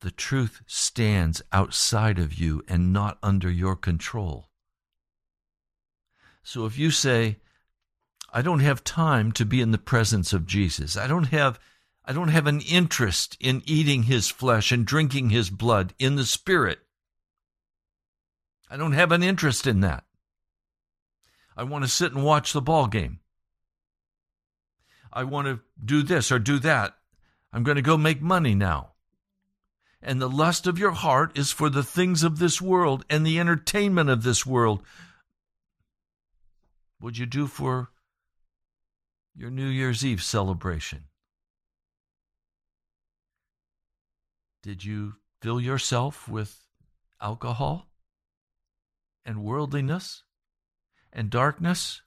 The 0.00 0.10
truth 0.10 0.62
stands 0.66 1.40
outside 1.52 2.18
of 2.18 2.34
you 2.34 2.64
and 2.66 2.92
not 2.92 3.16
under 3.22 3.48
your 3.48 3.76
control. 3.76 4.50
So 6.42 6.66
if 6.66 6.76
you 6.76 6.90
say, 6.90 7.36
I 8.32 8.42
don't 8.42 8.58
have 8.58 8.82
time 8.82 9.30
to 9.34 9.44
be 9.44 9.60
in 9.60 9.70
the 9.70 9.78
presence 9.78 10.32
of 10.32 10.44
Jesus. 10.44 10.96
I 10.96 11.06
don't 11.06 11.28
have 11.28 11.60
I 12.04 12.12
don't 12.12 12.30
have 12.30 12.48
an 12.48 12.60
interest 12.60 13.36
in 13.38 13.62
eating 13.64 14.02
his 14.02 14.28
flesh 14.28 14.72
and 14.72 14.84
drinking 14.84 15.30
his 15.30 15.50
blood 15.50 15.94
in 16.00 16.16
the 16.16 16.26
spirit. 16.26 16.80
I 18.68 18.76
don't 18.76 18.94
have 18.94 19.12
an 19.12 19.22
interest 19.22 19.68
in 19.68 19.82
that. 19.82 20.02
I 21.56 21.62
want 21.62 21.84
to 21.84 21.88
sit 21.88 22.12
and 22.12 22.24
watch 22.24 22.52
the 22.52 22.60
ball 22.60 22.88
game. 22.88 23.20
I 25.16 25.24
want 25.24 25.46
to 25.46 25.60
do 25.82 26.02
this 26.02 26.30
or 26.30 26.38
do 26.38 26.58
that. 26.60 26.96
I'm 27.52 27.62
going 27.62 27.76
to 27.76 27.82
go 27.82 27.96
make 27.96 28.20
money 28.20 28.54
now. 28.54 28.92
And 30.02 30.20
the 30.20 30.28
lust 30.28 30.66
of 30.66 30.78
your 30.78 30.92
heart 30.92 31.36
is 31.38 31.50
for 31.50 31.70
the 31.70 31.82
things 31.82 32.22
of 32.22 32.38
this 32.38 32.60
world 32.60 33.04
and 33.08 33.26
the 33.26 33.40
entertainment 33.40 34.10
of 34.10 34.22
this 34.22 34.44
world. 34.44 34.82
What'd 37.00 37.18
you 37.18 37.26
do 37.26 37.46
for 37.46 37.90
your 39.34 39.50
New 39.50 39.68
Year's 39.68 40.04
Eve 40.04 40.22
celebration? 40.22 41.04
Did 44.62 44.84
you 44.84 45.14
fill 45.40 45.60
yourself 45.60 46.28
with 46.28 46.58
alcohol? 47.20 47.88
and 49.26 49.42
worldliness 49.42 50.22
and 51.12 51.28
darkness. 51.28 52.00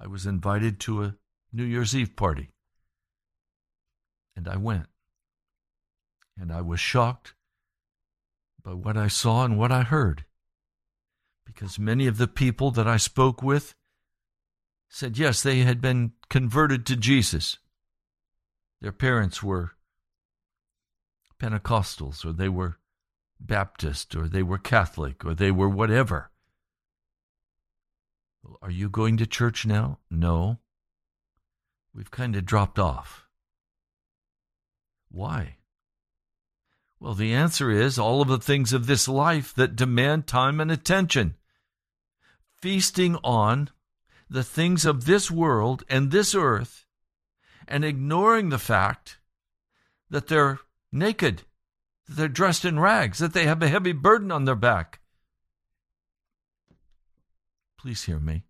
I 0.00 0.06
was 0.06 0.24
invited 0.24 0.80
to 0.80 1.04
a 1.04 1.14
New 1.52 1.64
Year's 1.64 1.94
Eve 1.94 2.16
party. 2.16 2.50
And 4.34 4.48
I 4.48 4.56
went. 4.56 4.86
And 6.38 6.50
I 6.50 6.62
was 6.62 6.80
shocked 6.80 7.34
by 8.62 8.72
what 8.72 8.96
I 8.96 9.08
saw 9.08 9.44
and 9.44 9.58
what 9.58 9.70
I 9.70 9.82
heard. 9.82 10.24
Because 11.44 11.78
many 11.78 12.06
of 12.06 12.16
the 12.16 12.28
people 12.28 12.70
that 12.70 12.88
I 12.88 12.96
spoke 12.96 13.42
with 13.42 13.74
said, 14.88 15.18
yes, 15.18 15.42
they 15.42 15.60
had 15.60 15.80
been 15.80 16.12
converted 16.30 16.86
to 16.86 16.96
Jesus. 16.96 17.58
Their 18.80 18.92
parents 18.92 19.42
were 19.42 19.72
Pentecostals 21.38 22.24
or 22.24 22.32
they 22.32 22.48
were 22.48 22.78
Baptist 23.38 24.14
or 24.14 24.28
they 24.28 24.42
were 24.42 24.58
Catholic 24.58 25.24
or 25.24 25.34
they 25.34 25.50
were 25.50 25.68
whatever. 25.68 26.29
Are 28.62 28.70
you 28.70 28.88
going 28.88 29.16
to 29.18 29.26
church 29.26 29.66
now? 29.66 29.98
No. 30.10 30.58
We've 31.94 32.10
kind 32.10 32.36
of 32.36 32.44
dropped 32.44 32.78
off. 32.78 33.26
Why? 35.10 35.56
Well, 36.98 37.14
the 37.14 37.34
answer 37.34 37.70
is 37.70 37.98
all 37.98 38.20
of 38.20 38.28
the 38.28 38.38
things 38.38 38.72
of 38.72 38.86
this 38.86 39.08
life 39.08 39.54
that 39.54 39.76
demand 39.76 40.26
time 40.26 40.60
and 40.60 40.70
attention. 40.70 41.36
Feasting 42.60 43.16
on 43.24 43.70
the 44.28 44.44
things 44.44 44.84
of 44.84 45.06
this 45.06 45.30
world 45.30 45.82
and 45.88 46.10
this 46.10 46.34
earth 46.34 46.84
and 47.66 47.84
ignoring 47.84 48.50
the 48.50 48.58
fact 48.58 49.18
that 50.10 50.28
they're 50.28 50.60
naked 50.92 51.44
that 52.10 52.16
they're 52.16 52.28
dressed 52.28 52.64
in 52.64 52.78
rags, 52.78 53.18
that 53.18 53.32
they 53.32 53.46
have 53.46 53.62
a 53.62 53.68
heavy 53.68 53.92
burden 53.92 54.30
on 54.32 54.44
their 54.44 54.56
back. 54.56 54.99
Please 57.80 58.04
hear 58.04 58.20
me. 58.20 58.44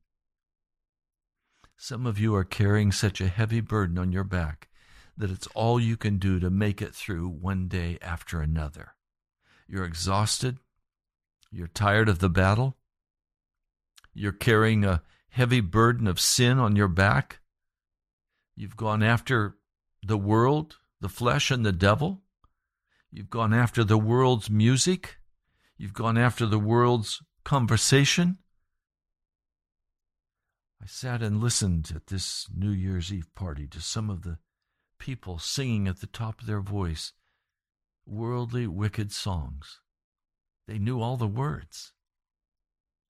Some 1.77 2.05
of 2.05 2.19
you 2.19 2.35
are 2.35 2.43
carrying 2.43 2.91
such 2.91 3.21
a 3.21 3.29
heavy 3.29 3.61
burden 3.61 3.97
on 3.97 4.11
your 4.11 4.25
back 4.25 4.69
that 5.17 5.31
it's 5.31 5.47
all 5.55 5.79
you 5.79 5.97
can 5.97 6.19
do 6.19 6.41
to 6.41 6.51
make 6.51 6.83
it 6.83 6.97
through 6.97 7.29
one 7.29 7.69
day 7.69 7.97
after 8.03 8.41
another. 8.41 8.97
You're 9.69 9.85
exhausted. 9.85 10.59
You're 11.53 11.69
tired 11.69 12.09
of 12.09 12.19
the 12.19 12.29
battle. 12.29 12.77
You're 14.13 14.33
carrying 14.33 14.85
a 14.85 15.03
heavy 15.29 15.61
burden 15.61 16.09
of 16.09 16.19
sin 16.19 16.59
on 16.59 16.75
your 16.75 16.89
back. 16.89 17.39
You've 18.57 18.77
gone 18.77 19.05
after 19.05 19.59
the 20.03 20.19
world, 20.19 20.79
the 21.01 21.09
flesh, 21.09 21.53
and 21.53 21.65
the 21.65 21.71
devil. 21.71 22.23
You've 23.13 23.31
gone 23.31 23.55
after 23.55 23.85
the 23.85 23.99
world's 23.99 24.51
music. 24.51 25.19
You've 25.79 25.95
gone 25.95 26.19
after 26.19 26.47
the 26.47 26.59
world's 26.59 27.23
conversation. 27.45 28.39
I 30.83 30.87
sat 30.87 31.23
and 31.23 31.41
listened 31.41 31.93
at 31.95 32.07
this 32.07 32.49
New 32.55 32.71
Year's 32.71 33.13
Eve 33.13 33.29
party 33.35 33.67
to 33.69 33.81
some 33.81 34.09
of 34.09 34.23
the 34.23 34.39
people 34.99 35.39
singing 35.39 35.87
at 35.87 36.01
the 36.01 36.07
top 36.07 36.41
of 36.41 36.47
their 36.47 36.61
voice 36.61 37.13
worldly, 38.07 38.67
wicked 38.67 39.13
songs. 39.13 39.81
They 40.67 40.79
knew 40.79 41.01
all 41.01 41.17
the 41.17 41.27
words. 41.27 41.93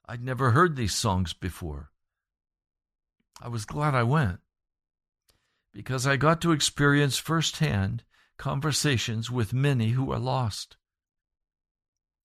I'd 0.07 0.25
never 0.25 0.51
heard 0.51 0.75
these 0.75 0.95
songs 0.95 1.33
before. 1.33 1.91
I 3.41 3.49
was 3.49 3.65
glad 3.65 3.95
I 3.95 4.03
went 4.03 4.41
because 5.73 6.07
I 6.07 6.17
got 6.17 6.41
to 6.43 6.53
experience 6.53 7.19
firsthand 7.19 8.03
conversations 8.37 9.31
with 9.31 9.53
many 9.53 9.91
who 9.91 10.11
are 10.11 10.19
lost. 10.19 10.77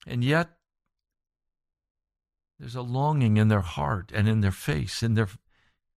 And 0.07 0.23
yet, 0.23 0.49
there's 2.59 2.75
a 2.75 2.81
longing 2.81 3.37
in 3.37 3.49
their 3.49 3.61
heart 3.61 4.11
and 4.13 4.27
in 4.27 4.41
their 4.41 4.51
face, 4.51 5.03
in 5.03 5.15
their 5.15 5.29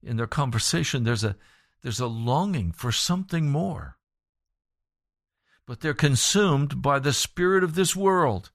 in 0.02 0.16
their 0.16 0.26
conversation. 0.26 1.04
There's 1.04 1.24
a 1.24 1.36
there's 1.82 2.00
a 2.00 2.06
longing 2.06 2.72
for 2.72 2.90
something 2.90 3.50
more. 3.50 3.96
But 5.66 5.80
they're 5.80 5.94
consumed 5.94 6.80
by 6.82 6.98
the 6.98 7.12
spirit 7.12 7.62
of 7.62 7.74
this 7.74 7.94
world. 7.94 8.50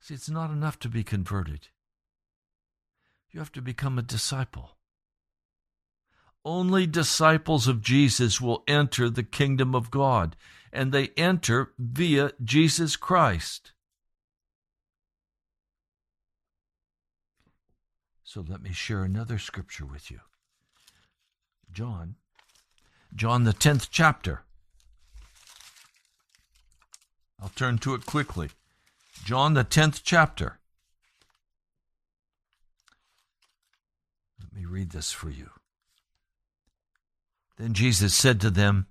See, 0.00 0.14
it's 0.14 0.30
not 0.30 0.50
enough 0.50 0.78
to 0.80 0.88
be 0.88 1.04
converted. 1.04 1.68
You 3.30 3.40
have 3.40 3.52
to 3.52 3.62
become 3.62 3.98
a 3.98 4.02
disciple. 4.02 4.76
Only 6.44 6.86
disciples 6.86 7.66
of 7.66 7.82
Jesus 7.82 8.40
will 8.40 8.62
enter 8.66 9.10
the 9.10 9.24
kingdom 9.24 9.74
of 9.74 9.90
God, 9.90 10.36
and 10.72 10.92
they 10.92 11.08
enter 11.16 11.72
via 11.78 12.32
Jesus 12.42 12.96
Christ. 12.96 13.72
So 18.36 18.44
let 18.46 18.62
me 18.62 18.74
share 18.74 19.02
another 19.02 19.38
scripture 19.38 19.86
with 19.86 20.10
you. 20.10 20.20
John, 21.72 22.16
John, 23.14 23.44
the 23.44 23.54
10th 23.54 23.88
chapter. 23.90 24.42
I'll 27.40 27.48
turn 27.56 27.78
to 27.78 27.94
it 27.94 28.04
quickly. 28.04 28.50
John, 29.24 29.54
the 29.54 29.64
10th 29.64 30.02
chapter. 30.04 30.58
Let 34.38 34.52
me 34.52 34.66
read 34.66 34.90
this 34.90 35.12
for 35.12 35.30
you. 35.30 35.48
Then 37.56 37.72
Jesus 37.72 38.14
said 38.14 38.38
to 38.42 38.50
them, 38.50 38.86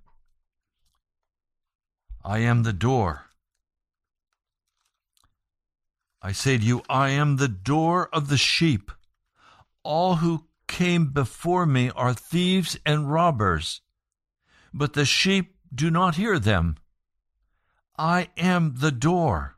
I 2.23 2.39
am 2.39 2.63
the 2.63 2.73
door. 2.73 3.27
I 6.23 6.31
say 6.31 6.57
to 6.57 6.63
you, 6.63 6.81
I 6.89 7.09
am 7.09 7.35
the 7.35 7.47
door 7.47 8.09
of 8.11 8.29
the 8.29 8.37
sheep. 8.37 8.91
All 9.85 10.15
who 10.15 10.47
came 10.67 11.11
before 11.11 11.67
me 11.67 11.91
are 11.91 12.15
thieves 12.15 12.75
and 12.87 13.11
robbers, 13.11 13.81
but 14.73 14.93
the 14.93 15.05
sheep 15.05 15.55
do 15.73 15.91
not 15.91 16.15
hear 16.15 16.39
them. 16.39 16.77
I 17.95 18.29
am 18.35 18.77
the 18.77 18.91
door. 18.91 19.57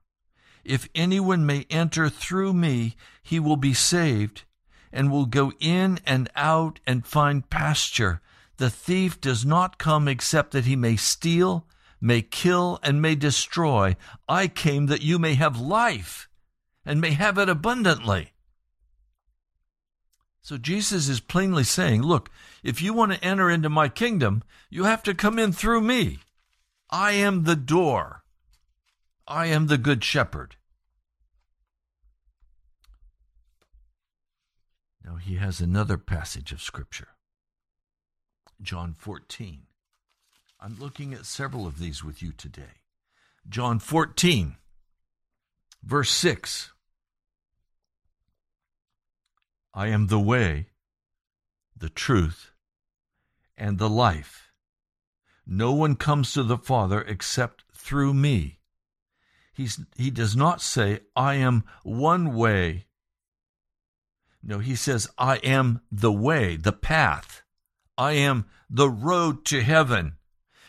If 0.65 0.89
anyone 0.93 1.45
may 1.45 1.65
enter 1.69 2.09
through 2.09 2.51
me, 2.51 2.97
he 3.23 3.39
will 3.39 3.55
be 3.55 3.73
saved, 3.73 4.43
and 4.91 5.09
will 5.09 5.27
go 5.27 5.53
in 5.61 6.01
and 6.05 6.29
out 6.35 6.81
and 6.85 7.07
find 7.07 7.49
pasture. 7.49 8.19
The 8.57 8.69
thief 8.69 9.21
does 9.21 9.45
not 9.45 9.77
come 9.77 10.09
except 10.09 10.51
that 10.51 10.65
he 10.65 10.75
may 10.75 10.97
steal, 10.97 11.65
may 12.01 12.21
kill, 12.21 12.79
and 12.83 13.01
may 13.01 13.15
destroy. 13.15 13.95
I 14.27 14.49
came 14.49 14.87
that 14.87 15.01
you 15.01 15.19
may 15.19 15.35
have 15.35 15.57
life 15.57 16.27
and 16.85 16.99
may 16.99 17.11
have 17.11 17.37
it 17.37 17.47
abundantly. 17.47 18.33
So 20.47 20.57
Jesus 20.57 21.09
is 21.09 21.19
plainly 21.19 21.65
saying, 21.65 22.03
look, 22.03 22.31
if 22.63 22.81
you 22.81 22.93
want 22.93 23.11
to 23.11 23.21
enter 23.21 23.49
into 23.49 23.67
my 23.67 23.89
kingdom, 23.89 24.43
you 24.69 24.85
have 24.85 25.03
to 25.03 25.13
come 25.13 25.37
in 25.37 25.51
through 25.51 25.81
me. 25.81 26.19
I 26.89 27.11
am 27.11 27.43
the 27.43 27.57
door. 27.57 28.23
I 29.27 29.47
am 29.47 29.67
the 29.67 29.77
good 29.77 30.05
shepherd. 30.05 30.55
Now 35.03 35.17
he 35.17 35.35
has 35.35 35.59
another 35.59 35.97
passage 35.97 36.53
of 36.53 36.61
scripture. 36.61 37.09
John 38.61 38.95
14. 38.97 39.63
I'm 40.61 40.77
looking 40.79 41.13
at 41.13 41.25
several 41.25 41.67
of 41.67 41.77
these 41.77 42.05
with 42.05 42.23
you 42.23 42.31
today. 42.31 42.83
John 43.49 43.79
14, 43.79 44.55
verse 45.83 46.11
6. 46.11 46.71
I 49.77 49.89
am 49.89 50.07
the 50.07 50.19
way, 50.19 50.69
the 51.77 51.89
truth, 51.89 52.49
and 53.55 53.77
the 53.77 53.87
life. 53.87 54.51
No 55.45 55.71
one 55.71 55.95
comes 55.95 56.33
to 56.33 56.41
the 56.41 56.57
Father 56.57 57.01
except 57.01 57.63
through 57.75 58.15
me. 58.15 58.57
He's, 59.53 59.79
he 59.95 60.09
does 60.09 60.35
not 60.35 60.63
say, 60.63 61.01
I 61.15 61.35
am 61.35 61.63
one 61.83 62.33
way. 62.33 62.87
No, 64.41 64.57
he 64.57 64.75
says, 64.75 65.07
I 65.15 65.35
am 65.37 65.81
the 65.91 66.11
way, 66.11 66.55
the 66.55 66.73
path. 66.73 67.43
I 67.99 68.13
am 68.13 68.47
the 68.67 68.89
road 68.89 69.45
to 69.45 69.61
heaven. 69.61 70.13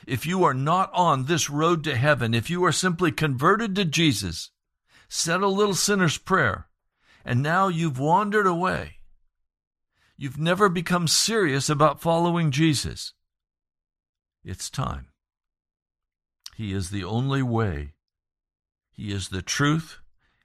If 0.07 0.27
you 0.27 0.44
are 0.44 0.53
not 0.53 0.90
on 0.92 1.25
this 1.25 1.49
road 1.49 1.83
to 1.85 1.97
heaven, 1.97 2.35
if 2.35 2.51
you 2.51 2.62
are 2.66 2.73
simply 2.73 3.11
converted 3.11 3.75
to 3.77 3.87
Jesus, 3.87 4.51
said 5.09 5.40
a 5.40 5.49
little 5.49 5.75
sinner's 5.75 6.18
prayer, 6.18 6.66
and 7.25 7.42
now 7.42 7.68
you've 7.68 7.99
wandered 7.99 8.47
away, 8.47 8.97
you've 10.18 10.38
never 10.38 10.68
become 10.68 11.09
serious 11.09 11.70
about 11.70 12.02
following 12.02 12.50
Jesus, 12.50 13.14
it's 14.44 14.68
time. 14.68 15.07
He 16.57 16.72
is 16.72 16.90
the 16.90 17.04
only 17.04 17.42
way, 17.42 17.94
He 18.90 19.12
is 19.12 19.28
the 19.28 19.42
truth, 19.42 19.98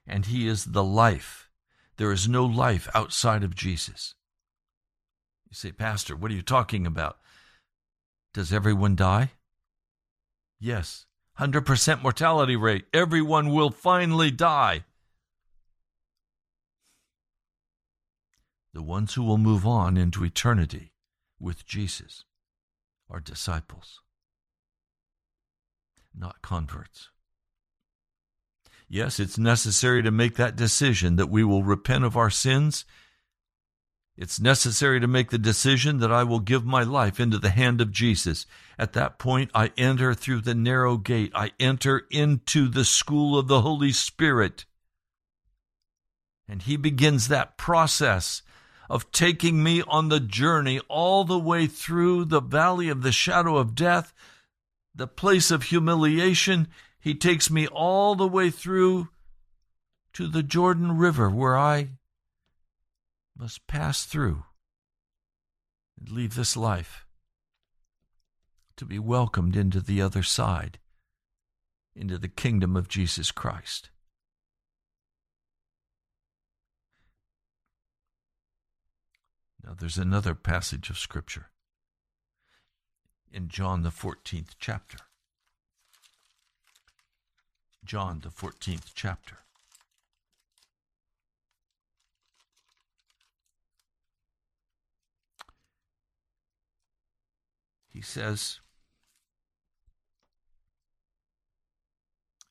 and 0.06 0.26
He 0.26 0.46
is 0.46 0.66
the 0.66 0.84
life. 0.84 1.50
There 1.96 2.12
is 2.12 2.28
no 2.28 2.44
life 2.44 2.88
outside 2.94 3.42
of 3.42 3.54
Jesus. 3.54 4.14
You 5.48 5.54
say, 5.54 5.72
Pastor, 5.72 6.16
what 6.16 6.30
are 6.30 6.34
you 6.34 6.42
talking 6.42 6.86
about? 6.86 7.18
Does 8.32 8.52
everyone 8.52 8.96
die? 8.96 9.32
Yes. 10.60 11.06
100% 11.38 12.02
mortality 12.02 12.56
rate. 12.56 12.84
Everyone 12.92 13.52
will 13.52 13.70
finally 13.70 14.30
die. 14.30 14.84
The 18.74 18.82
ones 18.82 19.14
who 19.14 19.22
will 19.22 19.38
move 19.38 19.66
on 19.66 19.96
into 19.96 20.24
eternity 20.24 20.92
with 21.40 21.64
Jesus 21.64 22.24
are 23.08 23.20
disciples, 23.20 24.00
not 26.14 26.42
converts. 26.42 27.08
Yes, 28.88 29.18
it's 29.18 29.38
necessary 29.38 30.02
to 30.02 30.10
make 30.10 30.36
that 30.36 30.56
decision 30.56 31.16
that 31.16 31.30
we 31.30 31.42
will 31.42 31.62
repent 31.62 32.04
of 32.04 32.16
our 32.16 32.30
sins 32.30 32.84
it's 34.16 34.38
necessary 34.38 35.00
to 35.00 35.08
make 35.08 35.30
the 35.30 35.38
decision 35.38 35.98
that 35.98 36.12
I 36.12 36.22
will 36.22 36.38
give 36.38 36.64
my 36.64 36.84
life 36.84 37.18
into 37.18 37.38
the 37.38 37.50
hand 37.50 37.80
of 37.80 37.90
Jesus. 37.90 38.46
At 38.78 38.92
that 38.92 39.18
point, 39.18 39.50
I 39.54 39.72
enter 39.76 40.14
through 40.14 40.42
the 40.42 40.54
narrow 40.54 40.96
gate. 40.98 41.32
I 41.34 41.50
enter 41.58 42.06
into 42.10 42.68
the 42.68 42.84
school 42.84 43.36
of 43.36 43.48
the 43.48 43.62
Holy 43.62 43.90
Spirit. 43.90 44.66
And 46.48 46.62
He 46.62 46.76
begins 46.76 47.26
that 47.26 47.58
process 47.58 48.42
of 48.88 49.10
taking 49.12 49.62
me 49.62 49.82
on 49.82 50.08
the 50.08 50.20
journey 50.20 50.80
all 50.88 51.24
the 51.24 51.38
way 51.38 51.66
through 51.66 52.24
the 52.24 52.40
valley 52.40 52.88
of 52.88 53.02
the 53.02 53.12
shadow 53.12 53.56
of 53.56 53.74
death, 53.74 54.12
the 54.94 55.06
place 55.06 55.50
of 55.50 55.64
humiliation. 55.64 56.68
He 57.00 57.14
takes 57.14 57.50
me 57.50 57.66
all 57.66 58.14
the 58.14 58.28
way 58.28 58.50
through 58.50 59.08
to 60.14 60.28
the 60.28 60.42
Jordan 60.42 60.96
River 60.96 61.28
where 61.28 61.56
I 61.56 61.90
must 63.36 63.66
pass 63.66 64.04
through 64.04 64.44
and 65.98 66.10
leave 66.10 66.34
this 66.34 66.56
life 66.56 67.06
to 68.76 68.84
be 68.84 68.98
welcomed 68.98 69.56
into 69.56 69.80
the 69.80 70.00
other 70.02 70.22
side, 70.22 70.78
into 71.94 72.18
the 72.18 72.28
kingdom 72.28 72.76
of 72.76 72.88
Jesus 72.88 73.30
Christ. 73.30 73.90
Now, 79.64 79.74
there's 79.78 79.96
another 79.96 80.34
passage 80.34 80.90
of 80.90 80.98
Scripture 80.98 81.46
in 83.32 83.48
John, 83.48 83.82
the 83.82 83.90
14th 83.90 84.56
chapter. 84.58 84.98
John, 87.82 88.20
the 88.22 88.28
14th 88.28 88.92
chapter. 88.94 89.38
He 97.88 98.02
says, 98.02 98.60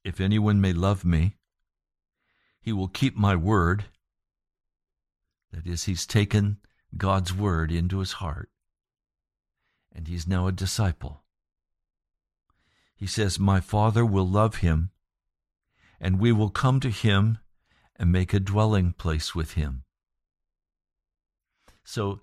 If 0.04 0.20
anyone 0.20 0.60
may 0.60 0.74
love 0.74 1.06
me, 1.06 1.36
he 2.60 2.74
will 2.74 2.88
keep 2.88 3.16
my 3.16 3.36
word. 3.36 3.86
That 5.52 5.68
is, 5.68 5.84
he's 5.84 6.06
taken 6.06 6.58
God's 6.98 7.34
word 7.34 7.72
into 7.72 8.00
his 8.00 8.14
heart, 8.14 8.50
and 9.92 10.08
he's 10.08 10.28
now 10.28 10.48
a 10.48 10.52
disciple. 10.52 11.24
He 12.96 13.08
says, 13.08 13.40
My 13.40 13.60
Father 13.60 14.06
will 14.06 14.28
love 14.28 14.58
him, 14.58 14.92
and 16.00 16.20
we 16.20 16.32
will 16.32 16.50
come 16.50 16.80
to 16.80 16.90
him 16.90 17.40
and 17.96 18.12
make 18.12 18.34
a 18.34 18.40
dwelling 18.40 18.94
place 18.94 19.34
with 19.34 19.54
him. 19.54 19.84
So, 21.84 22.22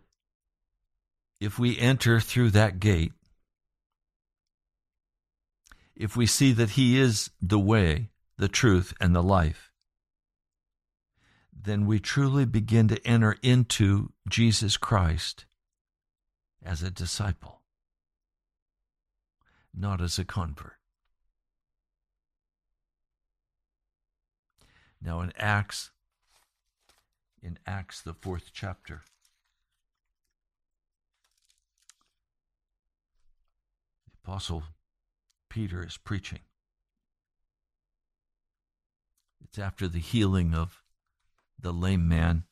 if 1.41 1.59
we 1.59 1.79
enter 1.79 2.21
through 2.21 2.51
that 2.51 2.81
gate, 2.81 3.13
if 6.01 6.17
we 6.17 6.25
see 6.25 6.53
that 6.53 6.71
He 6.71 6.99
is 6.99 7.31
the 7.43 7.59
way, 7.59 8.09
the 8.39 8.49
truth, 8.49 8.95
and 9.01 9.15
the 9.15 9.23
life, 9.23 9.70
then 11.63 11.87
we 11.87 11.99
truly 11.99 12.45
begin 12.45 12.89
to 12.89 13.07
enter 13.07 13.37
into 13.43 14.13
Jesus 14.29 14.77
Christ 14.77 15.45
as 16.65 16.83
a 16.83 16.91
disciple, 16.91 17.61
not 19.75 20.01
as 20.01 20.19
a 20.19 20.25
convert. 20.25 20.77
Now 25.03 25.21
in 25.21 25.33
Acts, 25.37 25.91
in 27.43 27.59
Acts, 27.67 28.01
the 28.03 28.15
fourth 28.15 28.51
chapter, 28.53 29.03
the 34.07 34.13
Apostle 34.23 34.63
Peter 35.49 35.85
is 35.85 35.97
preaching. 35.97 36.41
It's 39.43 39.59
after 39.59 39.89
the 39.89 39.99
healing 39.99 40.55
of 40.55 40.80
the 41.63 41.73
lame 41.73 42.09
man. 42.09 42.45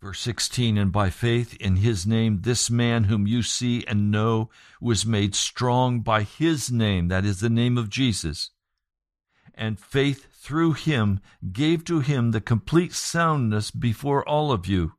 Verse 0.00 0.20
16, 0.20 0.76
and 0.76 0.92
by 0.92 1.10
faith 1.10 1.56
in 1.56 1.76
his 1.76 2.06
name, 2.06 2.42
this 2.42 2.70
man 2.70 3.04
whom 3.04 3.26
you 3.26 3.42
see 3.42 3.84
and 3.86 4.10
know 4.10 4.50
was 4.80 5.06
made 5.06 5.34
strong 5.34 6.00
by 6.00 6.22
his 6.22 6.70
name, 6.70 7.08
that 7.08 7.24
is 7.24 7.40
the 7.40 7.50
name 7.50 7.78
of 7.78 7.88
Jesus. 7.88 8.50
And 9.54 9.80
faith 9.80 10.26
through 10.32 10.74
him 10.74 11.20
gave 11.50 11.82
to 11.86 12.00
him 12.00 12.30
the 12.30 12.42
complete 12.42 12.92
soundness 12.92 13.70
before 13.70 14.26
all 14.28 14.52
of 14.52 14.66
you. 14.66 14.92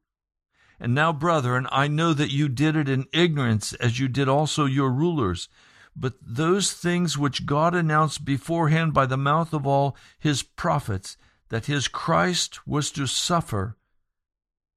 And 0.79 0.93
now, 0.93 1.13
brethren, 1.13 1.67
I 1.71 1.87
know 1.87 2.13
that 2.13 2.31
you 2.31 2.49
did 2.49 2.75
it 2.75 2.89
in 2.89 3.05
ignorance, 3.13 3.73
as 3.73 3.99
you 3.99 4.07
did 4.07 4.27
also 4.27 4.65
your 4.65 4.91
rulers. 4.91 5.47
But 5.95 6.15
those 6.21 6.73
things 6.73 7.17
which 7.17 7.45
God 7.45 7.73
announced 7.73 8.25
beforehand 8.25 8.93
by 8.93 9.05
the 9.05 9.17
mouth 9.17 9.53
of 9.53 9.65
all 9.65 9.95
his 10.19 10.43
prophets, 10.43 11.17
that 11.49 11.67
his 11.67 11.87
Christ 11.87 12.67
was 12.67 12.91
to 12.91 13.07
suffer, 13.07 13.77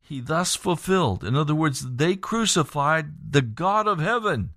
he 0.00 0.20
thus 0.20 0.56
fulfilled. 0.56 1.24
In 1.24 1.36
other 1.36 1.54
words, 1.54 1.84
they 1.96 2.16
crucified 2.16 3.32
the 3.32 3.42
God 3.42 3.86
of 3.86 3.98
heaven. 3.98 4.50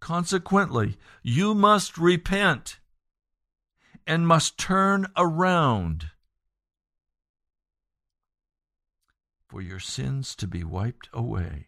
Consequently, 0.00 0.96
you 1.22 1.54
must 1.54 1.98
repent 1.98 2.78
and 4.06 4.26
must 4.26 4.58
turn 4.58 5.06
around 5.16 6.06
for 9.46 9.60
your 9.60 9.80
sins 9.80 10.34
to 10.36 10.46
be 10.46 10.62
wiped 10.62 11.08
away, 11.12 11.66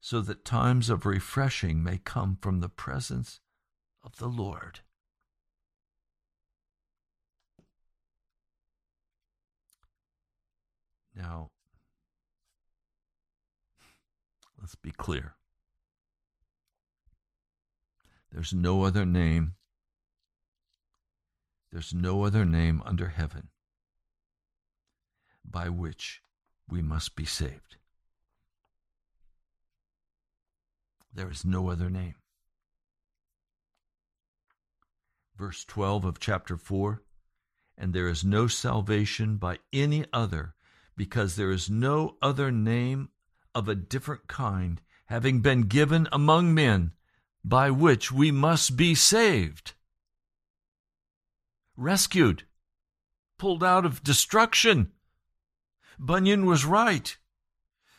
so 0.00 0.20
that 0.20 0.44
times 0.44 0.88
of 0.88 1.04
refreshing 1.04 1.82
may 1.82 1.98
come 1.98 2.38
from 2.40 2.60
the 2.60 2.68
presence 2.68 3.40
of 4.02 4.16
the 4.16 4.28
Lord. 4.28 4.80
Now, 11.16 11.50
let's 14.64 14.76
be 14.76 14.90
clear. 14.90 15.34
There's 18.32 18.54
no 18.54 18.84
other 18.84 19.04
name 19.04 19.56
there's 21.70 21.92
no 21.92 22.22
other 22.22 22.44
name 22.44 22.80
under 22.86 23.08
heaven 23.08 23.48
by 25.44 25.68
which 25.68 26.22
we 26.70 26.80
must 26.80 27.16
be 27.16 27.24
saved. 27.24 27.78
There 31.12 31.28
is 31.28 31.44
no 31.44 31.68
other 31.68 31.90
name. 31.90 32.14
Verse 35.36 35.64
12 35.64 36.04
of 36.04 36.20
chapter 36.20 36.56
4 36.56 37.02
And 37.76 37.92
there 37.92 38.06
is 38.06 38.24
no 38.24 38.46
salvation 38.46 39.36
by 39.36 39.58
any 39.72 40.04
other, 40.12 40.54
because 40.96 41.34
there 41.34 41.50
is 41.50 41.68
no 41.68 42.18
other 42.22 42.52
name 42.52 43.08
of 43.54 43.68
a 43.68 43.74
different 43.74 44.26
kind 44.26 44.80
having 45.06 45.40
been 45.40 45.62
given 45.62 46.08
among 46.10 46.54
men 46.54 46.92
by 47.44 47.70
which 47.70 48.10
we 48.10 48.30
must 48.30 48.76
be 48.76 48.94
saved 48.94 49.74
rescued, 51.76 52.44
pulled 53.38 53.64
out 53.64 53.84
of 53.84 54.02
destruction. 54.02 54.92
Bunyan 55.98 56.46
was 56.46 56.64
right. 56.64 57.16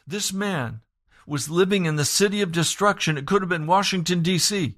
This 0.08 0.32
man 0.32 0.82
was 1.28 1.50
living 1.50 1.86
in 1.86 1.96
the 1.96 2.06
city 2.06 2.42
of 2.42 2.52
destruction. 2.52 3.18
It 3.18 3.26
could 3.26 3.42
have 3.42 3.50
been 3.50 3.68
Washington, 3.68 4.22
D.C., 4.22 4.78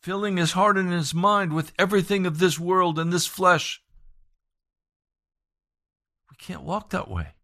filling 0.00 0.36
his 0.36 0.52
heart 0.52 0.76
and 0.76 0.92
his 0.92 1.14
mind 1.14 1.52
with 1.52 1.72
everything 1.78 2.26
of 2.26 2.38
this 2.38 2.58
world 2.58 2.98
and 2.98 3.12
this 3.12 3.26
flesh. 3.26 3.82
We 6.30 6.36
can't 6.36 6.62
walk 6.62 6.90
that 6.90 7.08
way. 7.08 7.34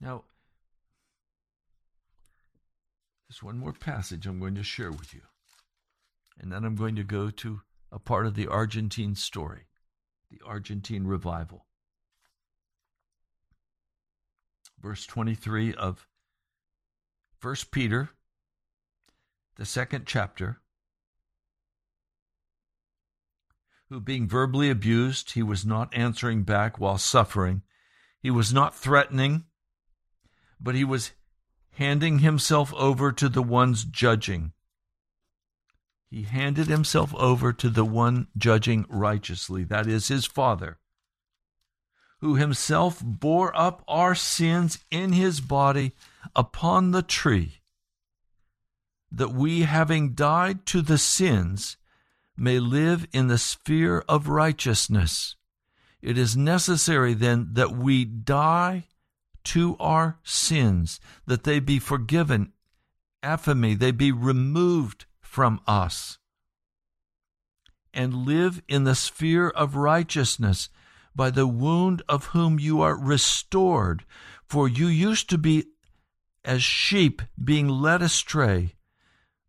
Now, 0.00 0.24
there's 3.28 3.42
one 3.42 3.58
more 3.58 3.72
passage 3.72 4.26
I'm 4.26 4.38
going 4.38 4.54
to 4.54 4.62
share 4.62 4.92
with 4.92 5.14
you. 5.14 5.22
And 6.38 6.52
then 6.52 6.64
I'm 6.64 6.76
going 6.76 6.96
to 6.96 7.04
go 7.04 7.30
to 7.30 7.60
a 7.90 7.98
part 7.98 8.26
of 8.26 8.34
the 8.34 8.48
Argentine 8.48 9.14
story, 9.14 9.66
the 10.30 10.40
Argentine 10.44 11.06
revival. 11.06 11.66
Verse 14.80 15.06
23 15.06 15.74
of 15.74 16.06
1 17.40 17.56
Peter, 17.70 18.10
the 19.56 19.64
second 19.64 20.06
chapter. 20.06 20.60
Who, 23.88 24.00
being 24.00 24.26
verbally 24.26 24.70
abused, 24.70 25.32
he 25.32 25.42
was 25.42 25.64
not 25.64 25.94
answering 25.94 26.42
back 26.42 26.78
while 26.78 26.98
suffering. 26.98 27.62
He 28.20 28.30
was 28.30 28.52
not 28.52 28.74
threatening, 28.74 29.44
but 30.64 30.74
he 30.74 30.82
was 30.82 31.12
handing 31.72 32.18
himself 32.18 32.74
over 32.74 33.12
to 33.12 33.28
the 33.28 33.42
ones 33.42 33.84
judging 33.84 34.52
he 36.14 36.22
handed 36.22 36.68
himself 36.68 37.12
over 37.16 37.52
to 37.52 37.68
the 37.68 37.84
one 37.84 38.28
judging 38.38 38.86
righteously, 38.88 39.64
that 39.64 39.88
is, 39.88 40.06
his 40.06 40.24
Father, 40.24 40.78
who 42.20 42.36
himself 42.36 43.02
bore 43.04 43.52
up 43.58 43.82
our 43.88 44.14
sins 44.14 44.78
in 44.92 45.12
his 45.12 45.40
body 45.40 45.90
upon 46.36 46.92
the 46.92 47.02
tree, 47.02 47.62
that 49.10 49.34
we, 49.34 49.62
having 49.62 50.14
died 50.14 50.64
to 50.66 50.82
the 50.82 50.98
sins, 50.98 51.76
may 52.36 52.60
live 52.60 53.08
in 53.12 53.26
the 53.26 53.36
sphere 53.36 54.04
of 54.08 54.28
righteousness. 54.28 55.34
It 56.00 56.16
is 56.16 56.36
necessary 56.36 57.14
then 57.14 57.48
that 57.54 57.72
we 57.72 58.04
die 58.04 58.84
to 59.44 59.76
our 59.78 60.18
sins, 60.22 61.00
that 61.26 61.44
they 61.44 61.60
be 61.60 61.78
forgiven, 61.78 62.52
aphiemi, 63.22 63.78
they 63.78 63.90
be 63.90 64.12
removed 64.12 65.06
from 65.20 65.60
us 65.66 66.18
and 67.94 68.26
live 68.26 68.60
in 68.68 68.84
the 68.84 68.94
sphere 68.94 69.48
of 69.48 69.76
righteousness 69.76 70.68
by 71.14 71.30
the 71.30 71.46
wound 71.46 72.02
of 72.08 72.26
whom 72.26 72.58
you 72.58 72.80
are 72.82 72.98
restored. 72.98 74.04
For 74.46 74.68
you 74.68 74.86
used 74.86 75.30
to 75.30 75.38
be 75.38 75.64
as 76.44 76.62
sheep 76.62 77.22
being 77.42 77.68
led 77.68 78.02
astray, 78.02 78.74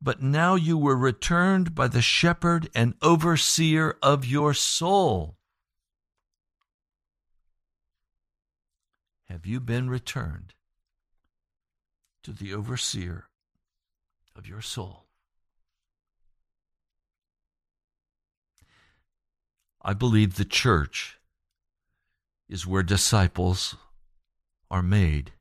but 0.02 0.22
now 0.22 0.56
you 0.56 0.78
were 0.78 0.96
returned 0.96 1.76
by 1.76 1.88
the 1.88 2.02
shepherd 2.02 2.70
and 2.74 2.94
overseer 3.02 3.98
of 4.02 4.26
your 4.26 4.54
soul. 4.54 5.38
Have 9.30 9.46
you 9.46 9.60
been 9.60 9.90
returned 9.90 10.54
to 12.24 12.32
the 12.32 12.54
overseer 12.54 13.26
of 14.36 14.48
your 14.48 14.62
soul? 14.62 15.06
I 19.82 19.94
believe 19.94 20.36
the 20.36 20.46
church 20.46 21.20
is 22.48 22.68
where 22.68 22.84
disciples 22.84 23.76
are 24.70 24.84
made. 24.84 25.34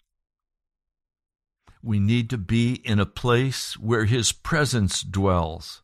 We 1.83 1.99
need 1.99 2.31
to 2.31 2.38
be 2.38 2.75
in 2.85 2.99
a 2.99 3.07
place 3.07 3.79
where 3.79 4.07
His 4.07 4.33
presence 4.33 5.03
dwells. 5.03 5.83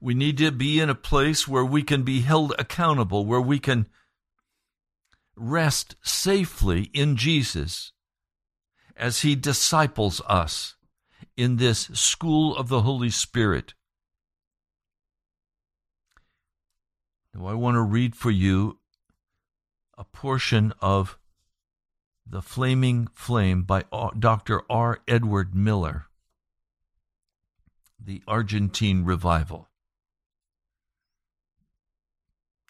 We 0.00 0.14
need 0.14 0.38
to 0.38 0.50
be 0.50 0.80
in 0.80 0.90
a 0.90 0.94
place 0.94 1.48
where 1.48 1.64
we 1.64 1.82
can 1.82 2.02
be 2.02 2.20
held 2.20 2.54
accountable, 2.58 3.24
where 3.24 3.40
we 3.40 3.58
can 3.58 3.86
rest 5.36 5.96
safely 6.02 6.90
in 6.92 7.16
Jesus 7.16 7.92
as 8.96 9.20
he 9.20 9.34
disciples 9.34 10.20
us 10.26 10.76
in 11.36 11.56
this 11.56 11.90
school 11.94 12.54
of 12.56 12.68
the 12.68 12.82
Holy 12.82 13.10
Spirit. 13.10 13.74
Now, 17.34 17.46
I 17.46 17.54
want 17.54 17.76
to 17.76 17.82
read 17.82 18.14
for 18.14 18.30
you 18.30 18.78
a 19.96 20.04
portion 20.04 20.72
of 20.80 21.18
The 22.26 22.42
Flaming 22.42 23.08
Flame 23.14 23.62
by 23.62 23.84
Dr. 24.18 24.62
R. 24.68 25.00
Edward 25.06 25.54
Miller, 25.54 26.06
the 27.98 28.22
Argentine 28.26 29.04
revival. 29.04 29.68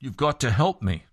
You've 0.00 0.16
got 0.16 0.40
to 0.40 0.50
help 0.50 0.82
me. 0.82 1.04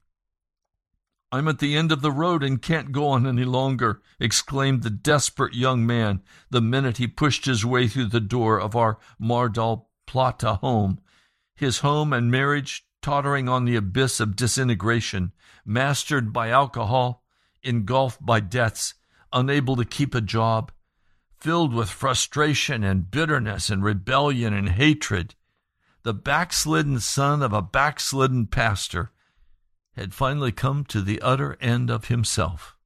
I'm 1.30 1.50
at 1.50 1.60
the 1.60 1.76
end 1.76 1.92
of 1.92 2.02
the 2.02 2.12
road 2.12 2.42
and 2.42 2.62
can't 2.62 2.94
go 2.94 3.10
on 3.10 3.28
any 3.28 3.44
longer, 3.44 4.02
exclaimed 4.18 4.84
the 4.84 4.90
desperate 4.90 5.54
young 5.54 5.86
man 5.86 6.22
the 6.50 6.62
minute 6.62 6.98
he 6.98 7.08
pushed 7.08 7.46
his 7.46 7.66
way 7.66 7.90
through 7.90 8.08
the 8.08 8.22
door 8.22 8.60
of 8.60 8.78
our 8.78 8.98
Mar 9.20 9.50
del 9.50 9.90
Plata 10.06 10.56
home. 10.56 11.02
His 11.54 11.80
home 11.80 12.14
and 12.14 12.32
marriage 12.32 12.86
tottering 13.02 13.50
on 13.50 13.66
the 13.66 13.76
abyss 13.76 14.22
of 14.22 14.38
disintegration, 14.38 15.34
mastered 15.66 16.32
by 16.32 16.50
alcohol, 16.50 17.26
engulfed 17.62 18.26
by 18.26 18.40
debts, 18.40 18.94
unable 19.34 19.76
to 19.76 19.84
keep 19.84 20.16
a 20.16 20.22
job, 20.22 20.72
filled 21.38 21.74
with 21.74 21.90
frustration 21.90 22.86
and 22.86 23.12
bitterness 23.12 23.70
and 23.70 23.84
rebellion 23.84 24.54
and 24.54 24.70
hatred. 24.70 25.36
The 26.04 26.14
backslidden 26.14 27.02
son 27.02 27.42
of 27.42 27.52
a 27.52 27.62
backslidden 27.62 28.48
pastor 28.48 29.12
had 29.98 30.14
finally 30.14 30.52
come 30.52 30.86
to 30.86 31.02
the 31.02 31.20
utter 31.22 31.58
end 31.60 31.90
of 31.90 32.06
himself. 32.06 32.78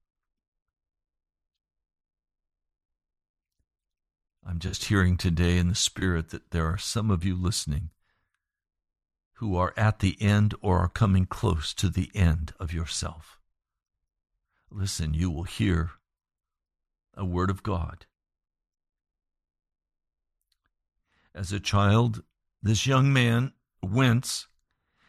I'm 4.48 4.60
just 4.60 4.86
hearing 4.86 5.18
today 5.18 5.58
in 5.58 5.68
the 5.68 5.76
Spirit 5.76 6.30
that 6.30 6.52
there 6.52 6.66
are 6.68 6.78
some 6.78 7.12
of 7.12 7.24
you 7.24 7.36
listening 7.36 7.90
who 9.36 9.56
are 9.58 9.74
at 9.76 10.00
the 10.00 10.18
end 10.22 10.56
or 10.62 10.80
are 10.80 10.90
coming 10.90 11.26
close 11.26 11.74
to 11.76 11.90
the 11.90 12.10
end 12.16 12.54
of 12.60 12.74
yourself. 12.74 13.40
Listen, 14.70 15.14
you 15.14 15.30
will 15.30 15.44
hear 15.44 15.92
a 17.16 17.26
word 17.26 17.50
of 17.50 17.62
God. 17.62 18.06
As 21.36 21.52
a 21.52 21.60
child, 21.60 22.24
this 22.64 22.88
young 22.88 23.12
man, 23.12 23.52
Wentz, 23.84 24.48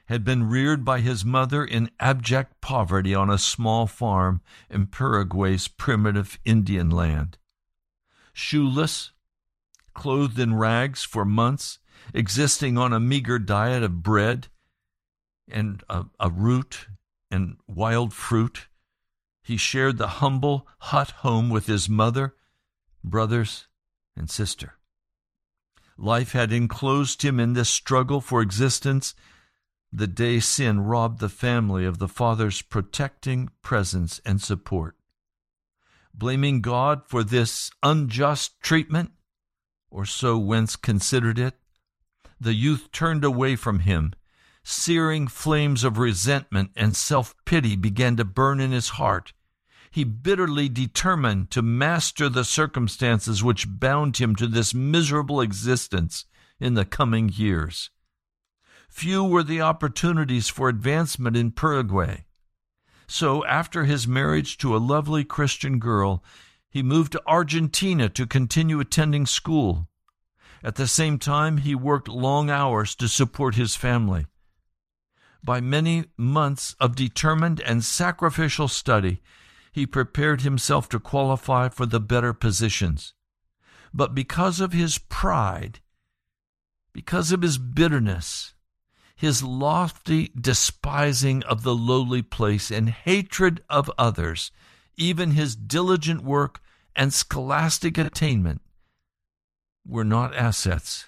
had 0.06 0.24
been 0.24 0.48
reared 0.48 0.84
by 0.84 1.00
his 1.00 1.24
mother 1.24 1.64
in 1.64 1.90
abject 2.00 2.60
poverty 2.60 3.14
on 3.14 3.30
a 3.30 3.38
small 3.38 3.86
farm 3.86 4.40
in 4.68 4.86
Paraguay's 4.86 5.68
primitive 5.68 6.38
Indian 6.44 6.90
land. 6.90 7.38
Shoeless, 8.32 9.12
clothed 9.94 10.38
in 10.38 10.54
rags 10.54 11.02
for 11.02 11.24
months, 11.24 11.78
existing 12.14 12.76
on 12.76 12.92
a 12.92 13.00
meager 13.00 13.38
diet 13.38 13.82
of 13.82 14.02
bread 14.02 14.48
and 15.48 15.82
a, 15.88 16.04
a 16.18 16.30
root 16.30 16.88
and 17.30 17.56
wild 17.66 18.12
fruit, 18.12 18.68
he 19.42 19.56
shared 19.56 19.98
the 19.98 20.08
humble 20.08 20.66
hut 20.78 21.10
home 21.10 21.48
with 21.50 21.66
his 21.66 21.88
mother, 21.88 22.34
brothers, 23.02 23.66
and 24.16 24.30
sister. 24.30 24.74
Life 25.96 26.32
had 26.32 26.52
enclosed 26.52 27.22
him 27.22 27.38
in 27.38 27.52
this 27.52 27.68
struggle 27.68 28.20
for 28.20 28.40
existence 28.40 29.14
the 29.92 30.06
day 30.06 30.40
sin 30.40 30.80
robbed 30.80 31.20
the 31.20 31.28
family 31.28 31.84
of 31.84 31.98
the 31.98 32.08
Father's 32.08 32.62
protecting 32.62 33.50
presence 33.60 34.20
and 34.24 34.40
support. 34.40 34.96
Blaming 36.14 36.62
God 36.62 37.02
for 37.06 37.22
this 37.22 37.70
unjust 37.82 38.58
treatment, 38.60 39.10
or 39.90 40.06
so 40.06 40.38
Wentz 40.38 40.76
considered 40.76 41.38
it, 41.38 41.54
the 42.40 42.54
youth 42.54 42.90
turned 42.90 43.24
away 43.24 43.54
from 43.54 43.80
him. 43.80 44.14
Searing 44.64 45.26
flames 45.26 45.84
of 45.84 45.98
resentment 45.98 46.70
and 46.76 46.96
self 46.96 47.34
pity 47.44 47.76
began 47.76 48.16
to 48.16 48.24
burn 48.24 48.60
in 48.60 48.70
his 48.70 48.90
heart. 48.90 49.32
He 49.90 50.04
bitterly 50.04 50.68
determined 50.68 51.50
to 51.50 51.62
master 51.62 52.28
the 52.28 52.44
circumstances 52.44 53.44
which 53.44 53.66
bound 53.68 54.16
him 54.16 54.34
to 54.36 54.46
this 54.46 54.72
miserable 54.72 55.40
existence 55.40 56.24
in 56.58 56.74
the 56.74 56.84
coming 56.84 57.28
years. 57.28 57.90
Few 58.92 59.24
were 59.24 59.42
the 59.42 59.62
opportunities 59.62 60.48
for 60.48 60.68
advancement 60.68 61.34
in 61.34 61.50
Paraguay. 61.50 62.26
So, 63.06 63.44
after 63.46 63.84
his 63.84 64.06
marriage 64.06 64.58
to 64.58 64.76
a 64.76 64.78
lovely 64.78 65.24
Christian 65.24 65.78
girl, 65.78 66.22
he 66.68 66.82
moved 66.82 67.12
to 67.12 67.22
Argentina 67.26 68.10
to 68.10 68.26
continue 68.26 68.80
attending 68.80 69.24
school. 69.24 69.88
At 70.62 70.74
the 70.74 70.86
same 70.86 71.18
time, 71.18 71.56
he 71.56 71.74
worked 71.74 72.06
long 72.06 72.50
hours 72.50 72.94
to 72.96 73.08
support 73.08 73.54
his 73.54 73.74
family. 73.74 74.26
By 75.42 75.60
many 75.60 76.04
months 76.18 76.76
of 76.78 76.94
determined 76.94 77.62
and 77.62 77.82
sacrificial 77.82 78.68
study, 78.68 79.22
he 79.72 79.86
prepared 79.86 80.42
himself 80.42 80.90
to 80.90 81.00
qualify 81.00 81.70
for 81.70 81.86
the 81.86 81.98
better 81.98 82.34
positions. 82.34 83.14
But 83.92 84.14
because 84.14 84.60
of 84.60 84.74
his 84.74 84.98
pride, 84.98 85.80
because 86.92 87.32
of 87.32 87.40
his 87.40 87.56
bitterness, 87.56 88.51
his 89.22 89.40
lofty 89.40 90.32
despising 90.34 91.44
of 91.44 91.62
the 91.62 91.76
lowly 91.76 92.22
place 92.22 92.72
and 92.72 92.88
hatred 92.88 93.62
of 93.70 93.88
others, 93.96 94.50
even 94.96 95.30
his 95.30 95.54
diligent 95.54 96.24
work 96.24 96.60
and 96.96 97.14
scholastic 97.14 97.96
attainment, 97.96 98.60
were 99.86 100.02
not 100.02 100.34
assets. 100.34 101.04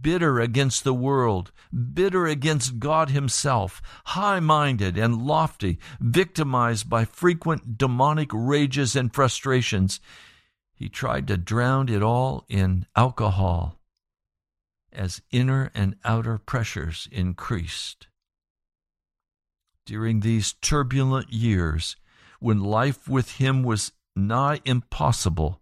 Bitter 0.00 0.40
against 0.40 0.82
the 0.82 0.94
world, 0.94 1.52
bitter 1.92 2.26
against 2.26 2.78
God 2.78 3.10
Himself, 3.10 3.82
high 4.06 4.40
minded 4.40 4.96
and 4.96 5.20
lofty, 5.20 5.78
victimized 6.00 6.88
by 6.88 7.04
frequent 7.04 7.76
demonic 7.76 8.30
rages 8.32 8.96
and 8.96 9.12
frustrations, 9.12 10.00
he 10.72 10.88
tried 10.88 11.28
to 11.28 11.36
drown 11.36 11.90
it 11.90 12.02
all 12.02 12.46
in 12.48 12.86
alcohol 12.96 13.79
as 14.92 15.22
inner 15.30 15.70
and 15.74 15.96
outer 16.04 16.38
pressures 16.38 17.08
increased. 17.12 18.08
During 19.86 20.20
these 20.20 20.52
turbulent 20.52 21.32
years, 21.32 21.96
when 22.38 22.60
life 22.60 23.08
with 23.08 23.32
him 23.32 23.62
was 23.62 23.92
nigh 24.14 24.60
impossible, 24.64 25.60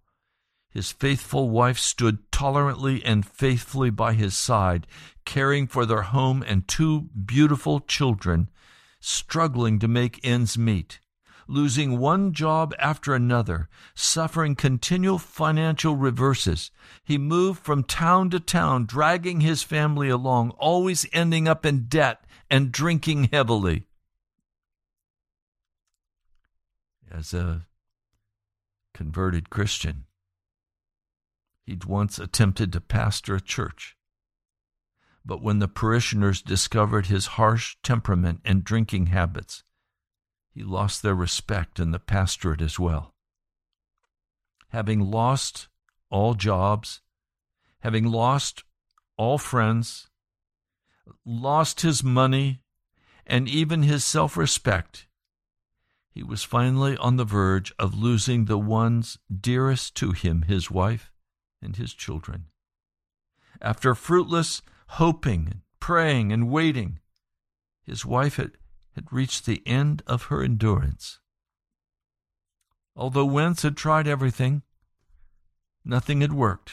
his 0.70 0.92
faithful 0.92 1.48
wife 1.50 1.78
stood 1.78 2.30
tolerantly 2.30 3.04
and 3.04 3.26
faithfully 3.26 3.90
by 3.90 4.12
his 4.12 4.36
side, 4.36 4.86
caring 5.24 5.66
for 5.66 5.86
their 5.86 6.02
home 6.02 6.44
and 6.46 6.68
two 6.68 7.08
beautiful 7.24 7.80
children, 7.80 8.50
struggling 9.00 9.78
to 9.78 9.88
make 9.88 10.20
ends 10.22 10.58
meet 10.58 11.00
losing 11.48 11.98
one 11.98 12.32
job 12.32 12.74
after 12.78 13.14
another, 13.14 13.68
suffering 13.94 14.54
continual 14.54 15.18
financial 15.18 15.96
reverses. 15.96 16.70
He 17.02 17.18
moved 17.18 17.60
from 17.64 17.82
town 17.82 18.30
to 18.30 18.38
town, 18.38 18.84
dragging 18.84 19.40
his 19.40 19.62
family 19.62 20.10
along, 20.10 20.50
always 20.50 21.06
ending 21.12 21.48
up 21.48 21.64
in 21.64 21.86
debt 21.86 22.24
and 22.50 22.70
drinking 22.70 23.30
heavily. 23.32 23.86
As 27.10 27.32
a 27.32 27.66
converted 28.92 29.48
Christian, 29.48 30.04
he'd 31.64 31.84
once 31.84 32.18
attempted 32.18 32.72
to 32.72 32.80
pastor 32.80 33.36
a 33.36 33.40
church. 33.40 33.96
But 35.24 35.42
when 35.42 35.58
the 35.58 35.68
parishioners 35.68 36.42
discovered 36.42 37.06
his 37.06 37.26
harsh 37.26 37.76
temperament 37.82 38.40
and 38.44 38.64
drinking 38.64 39.06
habits, 39.06 39.62
he 40.58 40.64
lost 40.64 41.04
their 41.04 41.14
respect 41.14 41.78
in 41.78 41.92
the 41.92 42.00
pastorate 42.00 42.60
as 42.60 42.80
well. 42.80 43.14
Having 44.70 45.08
lost 45.08 45.68
all 46.10 46.34
jobs, 46.34 47.00
having 47.78 48.06
lost 48.06 48.64
all 49.16 49.38
friends, 49.38 50.08
lost 51.24 51.82
his 51.82 52.02
money, 52.02 52.60
and 53.24 53.48
even 53.48 53.84
his 53.84 54.04
self 54.04 54.36
respect, 54.36 55.06
he 56.10 56.24
was 56.24 56.42
finally 56.42 56.96
on 56.96 57.14
the 57.14 57.24
verge 57.24 57.72
of 57.78 57.94
losing 57.94 58.46
the 58.46 58.58
ones 58.58 59.16
dearest 59.32 59.94
to 59.94 60.10
him 60.10 60.42
his 60.42 60.72
wife 60.72 61.12
and 61.62 61.76
his 61.76 61.94
children. 61.94 62.46
After 63.62 63.94
fruitless 63.94 64.60
hoping, 64.88 65.62
praying, 65.78 66.32
and 66.32 66.50
waiting, 66.50 66.98
his 67.80 68.04
wife 68.04 68.38
had 68.38 68.57
had 68.98 69.12
reached 69.12 69.46
the 69.46 69.62
end 69.64 70.02
of 70.08 70.24
her 70.24 70.42
endurance. 70.42 71.20
Although 72.96 73.26
Wentz 73.26 73.62
had 73.62 73.76
tried 73.76 74.08
everything, 74.08 74.62
nothing 75.84 76.20
had 76.20 76.32
worked. 76.32 76.72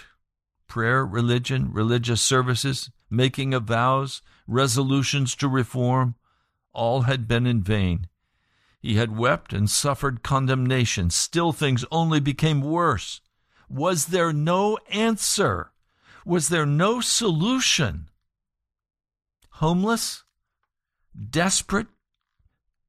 Prayer, 0.67 1.05
religion, 1.05 1.71
religious 1.71 2.23
services, 2.23 2.89
making 3.11 3.53
of 3.53 3.65
vows, 3.65 4.23
resolutions 4.47 5.35
to 5.35 5.47
reform, 5.47 6.15
all 6.73 7.01
had 7.03 7.27
been 7.27 7.45
in 7.45 7.61
vain. 7.61 8.07
He 8.79 8.95
had 8.95 9.15
wept 9.15 9.53
and 9.53 9.69
suffered 9.69 10.23
condemnation. 10.23 11.11
Still, 11.11 11.51
things 11.51 11.85
only 11.91 12.19
became 12.19 12.59
worse. 12.59 13.21
Was 13.69 14.07
there 14.07 14.33
no 14.33 14.79
answer? 14.89 15.73
Was 16.25 16.49
there 16.49 16.65
no 16.65 17.01
solution? 17.01 18.09
Homeless, 19.51 20.23
desperate, 21.29 21.87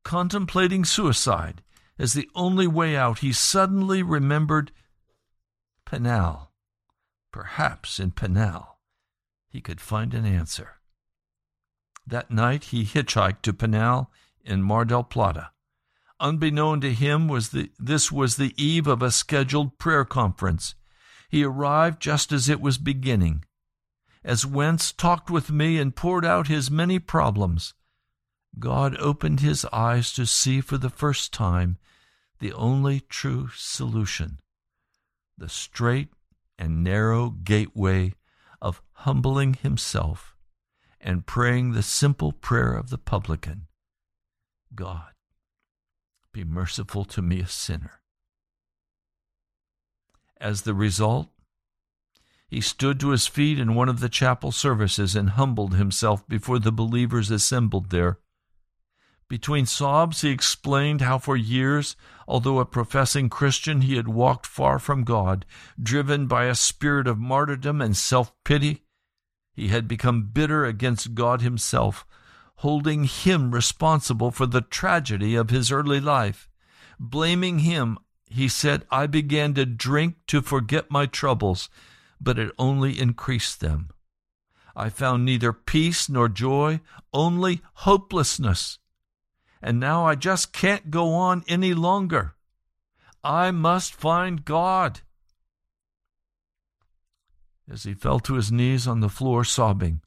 contemplating 0.06 0.84
suicide 0.84 1.64
as 1.98 2.12
the 2.12 2.30
only 2.36 2.68
way 2.68 2.96
out, 2.96 3.18
he 3.18 3.32
suddenly 3.32 4.04
remembered 4.04 4.70
Peniel. 5.84 6.52
Perhaps 7.32 7.98
in 7.98 8.12
Peniel 8.12 8.78
he 9.48 9.60
could 9.60 9.80
find 9.80 10.14
an 10.14 10.24
answer. 10.24 10.74
That 12.06 12.30
night 12.30 12.66
he 12.66 12.84
hitchhiked 12.84 13.42
to 13.42 13.52
Peniel 13.52 14.12
in 14.44 14.62
Mar 14.62 14.84
del 14.84 15.02
Plata. 15.02 15.50
Unbeknown 16.20 16.80
to 16.82 16.94
him 16.94 17.26
was 17.26 17.48
the, 17.48 17.72
this 17.76 18.12
was 18.12 18.36
the 18.36 18.54
eve 18.56 18.86
of 18.86 19.02
a 19.02 19.10
scheduled 19.10 19.76
prayer 19.76 20.04
conference. 20.04 20.76
He 21.28 21.42
arrived 21.42 22.00
just 22.00 22.30
as 22.30 22.48
it 22.48 22.60
was 22.60 22.78
beginning. 22.78 23.44
As 24.22 24.46
Wentz 24.46 24.92
talked 24.92 25.30
with 25.30 25.50
me 25.50 25.78
and 25.78 25.96
poured 25.96 26.24
out 26.24 26.46
his 26.46 26.70
many 26.70 27.00
problems, 27.00 27.74
God 28.58 28.96
opened 28.98 29.40
his 29.40 29.64
eyes 29.66 30.12
to 30.14 30.26
see 30.26 30.60
for 30.60 30.78
the 30.78 30.90
first 30.90 31.32
time 31.32 31.78
the 32.38 32.52
only 32.52 33.00
true 33.00 33.48
solution 33.54 34.40
the 35.38 35.48
straight 35.48 36.08
and 36.58 36.82
narrow 36.82 37.30
gateway 37.30 38.14
of 38.60 38.80
humbling 38.92 39.54
himself 39.54 40.34
and 41.00 41.26
praying 41.26 41.72
the 41.72 41.82
simple 41.82 42.32
prayer 42.32 42.74
of 42.74 42.88
the 42.88 42.98
publican 42.98 43.66
God, 44.74 45.12
be 46.32 46.44
merciful 46.44 47.04
to 47.06 47.22
me, 47.22 47.40
a 47.40 47.46
sinner. 47.46 48.00
As 50.38 50.62
the 50.62 50.74
result, 50.74 51.30
he 52.48 52.60
stood 52.60 53.00
to 53.00 53.10
his 53.10 53.26
feet 53.26 53.58
in 53.58 53.74
one 53.74 53.88
of 53.88 54.00
the 54.00 54.08
chapel 54.08 54.52
services 54.52 55.16
and 55.16 55.30
humbled 55.30 55.74
himself 55.74 56.26
before 56.28 56.58
the 56.58 56.72
believers 56.72 57.30
assembled 57.30 57.90
there. 57.90 58.18
Between 59.28 59.66
sobs, 59.66 60.20
he 60.20 60.30
explained 60.30 61.00
how 61.00 61.18
for 61.18 61.36
years, 61.36 61.96
although 62.28 62.60
a 62.60 62.64
professing 62.64 63.28
Christian, 63.28 63.80
he 63.80 63.96
had 63.96 64.06
walked 64.06 64.46
far 64.46 64.78
from 64.78 65.02
God, 65.02 65.44
driven 65.82 66.28
by 66.28 66.44
a 66.44 66.54
spirit 66.54 67.08
of 67.08 67.18
martyrdom 67.18 67.80
and 67.80 67.96
self 67.96 68.32
pity. 68.44 68.84
He 69.52 69.68
had 69.68 69.88
become 69.88 70.30
bitter 70.32 70.64
against 70.64 71.14
God 71.14 71.40
himself, 71.42 72.06
holding 72.56 73.04
him 73.04 73.50
responsible 73.50 74.30
for 74.30 74.46
the 74.46 74.60
tragedy 74.60 75.34
of 75.34 75.50
his 75.50 75.72
early 75.72 76.00
life. 76.00 76.48
Blaming 77.00 77.60
him, 77.60 77.98
he 78.26 78.48
said, 78.48 78.86
I 78.92 79.08
began 79.08 79.54
to 79.54 79.66
drink 79.66 80.16
to 80.28 80.40
forget 80.40 80.88
my 80.88 81.06
troubles, 81.06 81.68
but 82.20 82.38
it 82.38 82.52
only 82.60 82.98
increased 82.98 83.60
them. 83.60 83.90
I 84.76 84.88
found 84.88 85.24
neither 85.24 85.52
peace 85.52 86.08
nor 86.08 86.28
joy, 86.28 86.80
only 87.12 87.60
hopelessness 87.74 88.78
and 89.66 89.80
now 89.80 90.06
I 90.06 90.14
just 90.14 90.52
can't 90.52 90.92
go 90.92 91.12
on 91.12 91.42
any 91.48 91.74
longer. 91.74 92.36
I 93.24 93.50
must 93.50 93.96
find 93.96 94.44
God. 94.44 95.00
As 97.68 97.82
he 97.82 97.92
fell 97.92 98.20
to 98.20 98.34
his 98.34 98.52
knees 98.52 98.86
on 98.86 99.00
the 99.00 99.08
floor, 99.08 99.42
sobbing, 99.42 100.02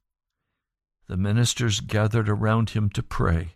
the 1.09 1.17
ministers 1.17 1.81
gathered 1.81 2.29
around 2.29 2.69
him 2.69 2.89
to 2.91 3.03
pray. 3.03 3.55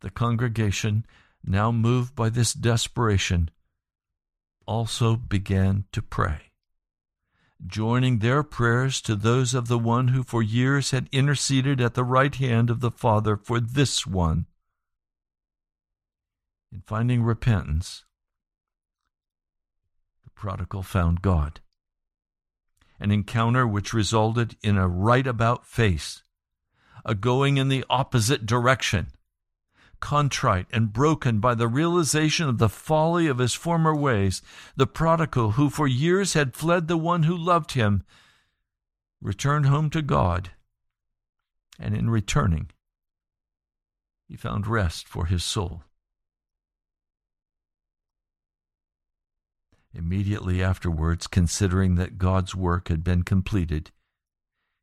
The 0.00 0.10
congregation, 0.10 1.06
now 1.44 1.70
moved 1.70 2.16
by 2.16 2.28
this 2.28 2.54
desperation, 2.54 3.50
also 4.66 5.14
began 5.14 5.84
to 5.92 6.02
pray 6.02 6.50
joining 7.66 8.18
their 8.18 8.42
prayers 8.42 9.00
to 9.02 9.14
those 9.14 9.54
of 9.54 9.68
the 9.68 9.78
one 9.78 10.08
who 10.08 10.22
for 10.22 10.42
years 10.42 10.90
had 10.90 11.08
interceded 11.12 11.80
at 11.80 11.94
the 11.94 12.04
right 12.04 12.34
hand 12.34 12.70
of 12.70 12.80
the 12.80 12.90
Father 12.90 13.36
for 13.36 13.60
this 13.60 14.06
one. 14.06 14.46
In 16.72 16.82
finding 16.86 17.22
repentance, 17.22 18.04
the 20.24 20.30
prodigal 20.30 20.82
found 20.82 21.22
God. 21.22 21.60
An 23.00 23.10
encounter 23.10 23.66
which 23.66 23.92
resulted 23.92 24.56
in 24.62 24.76
a 24.76 24.88
right 24.88 25.26
about 25.26 25.66
face, 25.66 26.22
a 27.04 27.14
going 27.14 27.56
in 27.56 27.68
the 27.68 27.84
opposite 27.88 28.46
direction 28.46 29.08
contrite 30.04 30.66
and 30.70 30.92
broken 30.92 31.40
by 31.40 31.54
the 31.54 31.66
realization 31.66 32.46
of 32.46 32.58
the 32.58 32.68
folly 32.68 33.26
of 33.26 33.38
his 33.38 33.54
former 33.54 33.96
ways, 33.96 34.42
the 34.76 34.86
prodigal 34.86 35.52
who 35.52 35.70
for 35.70 35.88
years 35.88 36.34
had 36.34 36.54
fled 36.54 36.88
the 36.88 36.96
one 36.98 37.22
who 37.22 37.34
loved 37.34 37.72
him, 37.72 38.02
returned 39.22 39.64
home 39.64 39.88
to 39.88 40.02
God, 40.02 40.50
and 41.80 41.96
in 41.96 42.10
returning, 42.10 42.68
he 44.28 44.36
found 44.36 44.66
rest 44.66 45.08
for 45.08 45.24
his 45.24 45.42
soul. 45.42 45.84
Immediately 49.94 50.62
afterwards, 50.62 51.26
considering 51.26 51.94
that 51.94 52.18
God's 52.18 52.54
work 52.54 52.88
had 52.88 53.02
been 53.02 53.22
completed, 53.22 53.90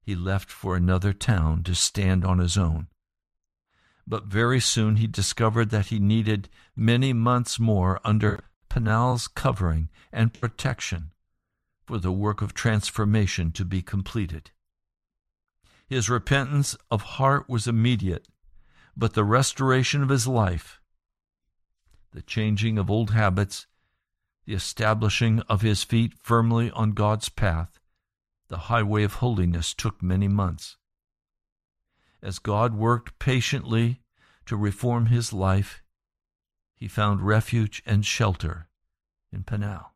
he 0.02 0.16
left 0.16 0.50
for 0.50 0.76
another 0.76 1.14
town 1.14 1.62
to 1.66 1.76
stand 1.76 2.26
on 2.26 2.40
his 2.40 2.58
own 2.58 2.88
but 4.08 4.26
very 4.26 4.60
soon 4.60 4.98
he 4.98 5.08
discovered 5.08 5.70
that 5.70 5.88
he 5.88 6.00
needed 6.00 6.50
many 6.76 7.14
months 7.14 7.60
more 7.60 8.00
under 8.04 8.40
Peniel's 8.70 9.28
covering 9.28 9.90
and 10.12 10.34
protection 10.34 11.12
for 11.86 11.98
the 11.98 12.12
work 12.12 12.42
of 12.42 12.54
transformation 12.54 13.52
to 13.52 13.66
be 13.66 13.82
completed. 13.82 14.52
His 15.88 16.10
repentance 16.10 16.78
of 16.90 17.02
heart 17.02 17.50
was 17.50 17.68
immediate, 17.68 18.28
but 18.96 19.14
the 19.14 19.24
restoration 19.24 20.02
of 20.02 20.10
his 20.10 20.28
life, 20.28 20.80
the 22.12 22.22
changing 22.22 22.78
of 22.78 22.90
old 22.90 23.12
habits, 23.12 23.68
the 24.46 24.54
establishing 24.54 25.42
of 25.42 25.62
his 25.62 25.84
feet 25.84 26.14
firmly 26.22 26.72
on 26.72 26.92
God's 26.92 27.30
path, 27.30 27.80
the 28.48 28.58
highway 28.58 29.04
of 29.04 29.16
holiness 29.16 29.74
took 29.74 30.02
many 30.02 30.28
months 30.28 30.78
as 32.22 32.40
God 32.40 32.74
worked 32.74 33.18
patiently 33.20 34.02
to 34.46 34.56
reform 34.56 35.08
his 35.08 35.34
life, 35.34 35.82
he 36.76 36.88
found 36.88 37.22
refuge 37.22 37.82
and 37.86 38.06
shelter 38.06 38.68
in 39.32 39.44
Peniel. 39.44 39.94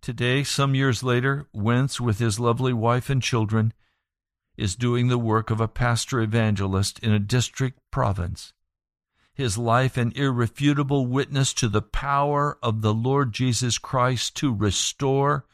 Today, 0.00 0.44
some 0.44 0.74
years 0.74 1.02
later, 1.02 1.48
Wentz, 1.52 2.00
with 2.00 2.18
his 2.18 2.38
lovely 2.38 2.72
wife 2.72 3.10
and 3.10 3.22
children, 3.22 3.72
is 4.56 4.76
doing 4.76 5.08
the 5.08 5.18
work 5.18 5.50
of 5.50 5.60
a 5.60 5.68
pastor 5.68 6.20
evangelist 6.20 6.98
in 7.00 7.12
a 7.12 7.18
district 7.18 7.78
province. 7.90 8.52
His 9.34 9.58
life 9.58 9.96
an 9.96 10.12
irrefutable 10.14 11.06
witness 11.06 11.52
to 11.54 11.68
the 11.68 11.82
power 11.82 12.56
of 12.62 12.80
the 12.80 12.94
Lord 12.94 13.32
Jesus 13.32 13.78
Christ 13.78 14.36
to 14.36 14.54
restore, 14.54 15.44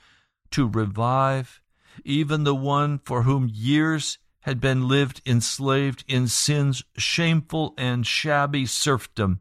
to 0.51 0.69
revive, 0.69 1.61
even 2.05 2.45
the 2.45 2.55
one 2.55 2.99
for 2.99 3.23
whom 3.23 3.51
years 3.53 4.19
had 4.43 4.61
been 4.61 4.89
lived 4.89 5.23
enslaved 5.25 6.05
in 6.09 6.27
sin's 6.27 6.83
shameful 6.97 7.75
and 7.79 8.07
shabby 8.07 8.67
serfdom. 8.67 9.41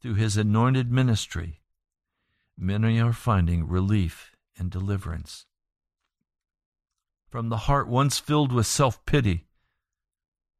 Through 0.00 0.14
his 0.14 0.36
anointed 0.36 0.92
ministry, 0.92 1.60
many 2.56 3.00
are 3.00 3.12
finding 3.14 3.66
relief 3.66 4.36
and 4.58 4.70
deliverance. 4.70 5.46
From 7.30 7.48
the 7.48 7.56
heart 7.68 7.88
once 7.88 8.18
filled 8.18 8.52
with 8.52 8.66
self 8.66 9.04
pity, 9.06 9.46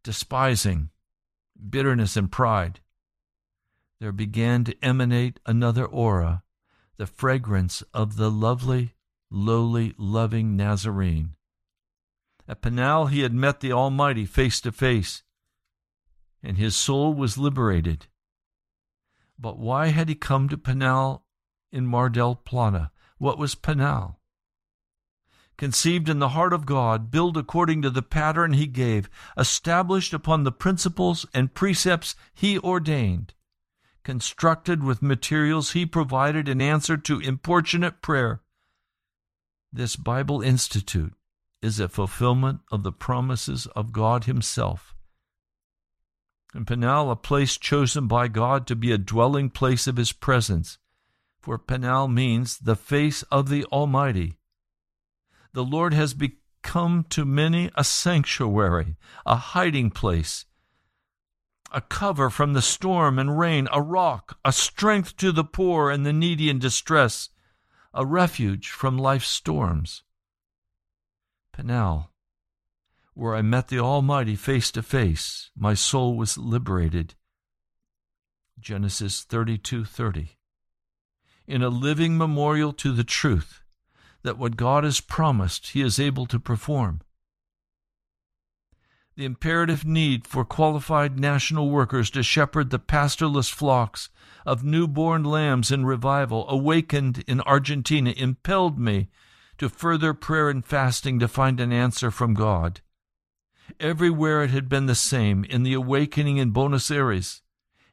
despising, 0.02 0.88
bitterness, 1.68 2.16
and 2.16 2.32
pride, 2.32 2.80
there 3.98 4.12
began 4.12 4.64
to 4.64 4.84
emanate 4.84 5.38
another 5.44 5.84
aura, 5.84 6.42
the 6.96 7.06
fragrance 7.06 7.82
of 7.92 8.16
the 8.16 8.30
lovely, 8.30 8.94
lowly, 9.30 9.94
loving 9.98 10.56
Nazarene 10.56 11.34
at 12.50 12.62
Peniel, 12.62 13.06
he 13.06 13.20
had 13.20 13.32
met 13.32 13.60
the 13.60 13.70
Almighty 13.70 14.26
face 14.26 14.60
to 14.62 14.72
face, 14.72 15.22
and 16.42 16.58
his 16.58 16.74
soul 16.74 17.14
was 17.14 17.38
liberated. 17.38 18.08
But 19.38 19.56
why 19.56 19.86
had 19.86 20.08
he 20.08 20.16
come 20.16 20.48
to 20.48 20.58
Peniel 20.58 21.22
in 21.70 21.86
Mar 21.86 22.08
del? 22.08 22.42
What 23.18 23.38
was 23.38 23.54
Peniel? 23.54 24.18
Conceived 25.58 26.08
in 26.08 26.18
the 26.18 26.30
heart 26.30 26.52
of 26.52 26.66
God, 26.66 27.12
built 27.12 27.36
according 27.36 27.82
to 27.82 27.90
the 27.90 28.02
pattern 28.02 28.54
he 28.54 28.66
gave, 28.66 29.08
established 29.38 30.12
upon 30.12 30.42
the 30.42 30.50
principles 30.50 31.24
and 31.32 31.54
precepts 31.54 32.16
he 32.34 32.58
ordained, 32.58 33.32
constructed 34.02 34.82
with 34.82 35.02
materials 35.02 35.70
he 35.70 35.86
provided 35.86 36.48
in 36.48 36.60
answer 36.60 36.96
to 36.96 37.20
importunate 37.20 38.02
prayer. 38.02 38.42
This 39.72 39.94
Bible 39.94 40.42
Institute 40.42 41.14
is 41.62 41.78
a 41.78 41.88
fulfillment 41.88 42.60
of 42.70 42.82
the 42.82 42.92
promises 42.92 43.66
of 43.76 43.92
God 43.92 44.24
Himself. 44.24 44.94
And 46.52 46.66
Peniel, 46.66 47.10
a 47.10 47.16
place 47.16 47.56
chosen 47.56 48.06
by 48.08 48.28
God 48.28 48.66
to 48.66 48.76
be 48.76 48.90
a 48.90 48.98
dwelling 48.98 49.50
place 49.50 49.86
of 49.86 49.96
his 49.96 50.12
presence. 50.12 50.78
For 51.40 51.58
Peniel 51.58 52.08
means 52.08 52.58
the 52.58 52.76
face 52.76 53.22
of 53.24 53.48
the 53.48 53.64
Almighty. 53.66 54.38
The 55.52 55.64
Lord 55.64 55.94
has 55.94 56.12
become 56.12 57.04
to 57.10 57.24
many 57.24 57.70
a 57.76 57.84
sanctuary, 57.84 58.96
a 59.24 59.36
hiding 59.36 59.90
place, 59.90 60.44
a 61.72 61.80
cover 61.80 62.30
from 62.30 62.52
the 62.52 62.62
storm 62.62 63.18
and 63.18 63.38
rain, 63.38 63.68
a 63.72 63.80
rock, 63.80 64.36
a 64.44 64.52
strength 64.52 65.16
to 65.18 65.30
the 65.30 65.44
poor 65.44 65.90
and 65.90 66.04
the 66.04 66.12
needy 66.12 66.50
in 66.50 66.58
distress, 66.58 67.28
a 67.94 68.04
refuge 68.04 68.68
from 68.68 68.98
life's 68.98 69.28
storms. 69.28 70.02
Peniel, 71.52 72.10
where 73.14 73.34
I 73.34 73.42
met 73.42 73.68
the 73.68 73.78
Almighty 73.78 74.36
face 74.36 74.70
to 74.72 74.82
face, 74.82 75.50
my 75.56 75.74
soul 75.74 76.16
was 76.16 76.38
liberated. 76.38 77.14
Genesis 78.58 79.24
32:30. 79.24 80.36
In 81.46 81.62
a 81.62 81.68
living 81.68 82.16
memorial 82.16 82.72
to 82.74 82.92
the 82.92 83.04
truth 83.04 83.62
that 84.22 84.38
what 84.38 84.56
God 84.56 84.84
has 84.84 85.00
promised, 85.00 85.70
He 85.70 85.80
is 85.80 85.98
able 85.98 86.26
to 86.26 86.38
perform. 86.38 87.00
The 89.16 89.24
imperative 89.24 89.84
need 89.84 90.26
for 90.26 90.44
qualified 90.44 91.18
national 91.18 91.70
workers 91.70 92.10
to 92.10 92.22
shepherd 92.22 92.70
the 92.70 92.78
pastorless 92.78 93.48
flocks 93.48 94.08
of 94.46 94.64
newborn 94.64 95.24
lambs 95.24 95.70
in 95.70 95.84
revival 95.84 96.48
awakened 96.48 97.24
in 97.26 97.40
Argentina 97.42 98.12
impelled 98.12 98.78
me 98.78 99.08
to 99.60 99.68
further 99.68 100.14
prayer 100.14 100.48
and 100.48 100.64
fasting 100.64 101.18
to 101.18 101.28
find 101.28 101.60
an 101.60 101.70
answer 101.70 102.10
from 102.10 102.32
God. 102.32 102.80
Everywhere 103.78 104.42
it 104.42 104.50
had 104.50 104.70
been 104.70 104.86
the 104.86 104.94
same 104.94 105.44
in 105.44 105.64
the 105.64 105.74
awakening 105.74 106.38
in 106.38 106.50
Buenos 106.50 106.90
Aires, 106.90 107.42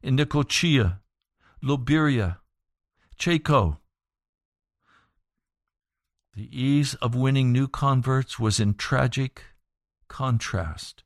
in 0.01 0.15
Necochea, 0.15 0.99
Loberia, 1.61 2.37
Chaco, 3.17 3.81
the 6.35 6.47
ease 6.57 6.93
of 6.95 7.15
winning 7.15 7.51
new 7.51 7.67
converts 7.67 8.39
was 8.39 8.61
in 8.61 8.73
tragic 8.73 9.43
contrast 10.07 11.03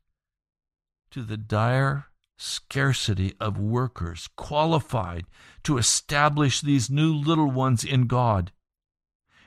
to 1.10 1.24
the 1.24 1.36
dire 1.36 2.06
scarcity 2.38 3.34
of 3.40 3.58
workers 3.58 4.28
qualified 4.36 5.24
to 5.64 5.76
establish 5.76 6.60
these 6.60 6.88
new 6.88 7.12
little 7.12 7.50
ones 7.50 7.82
in 7.82 8.06
God. 8.06 8.52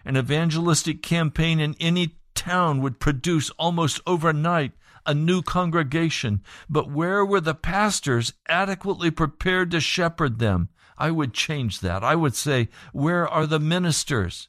An 0.05 0.15
evangelistic 0.15 1.01
campaign 1.01 1.59
in 1.59 1.75
any 1.79 2.15
town 2.35 2.81
would 2.81 2.99
produce 2.99 3.49
almost 3.51 3.99
overnight 4.05 4.71
a 5.05 5.13
new 5.13 5.41
congregation, 5.41 6.41
but 6.69 6.89
where 6.89 7.25
were 7.25 7.41
the 7.41 7.53
pastors 7.53 8.33
adequately 8.47 9.11
prepared 9.11 9.71
to 9.71 9.79
shepherd 9.79 10.39
them? 10.39 10.69
I 10.97 11.11
would 11.11 11.33
change 11.33 11.81
that. 11.81 12.03
I 12.03 12.15
would 12.15 12.35
say, 12.35 12.69
where 12.93 13.27
are 13.27 13.45
the 13.45 13.59
ministers? 13.59 14.47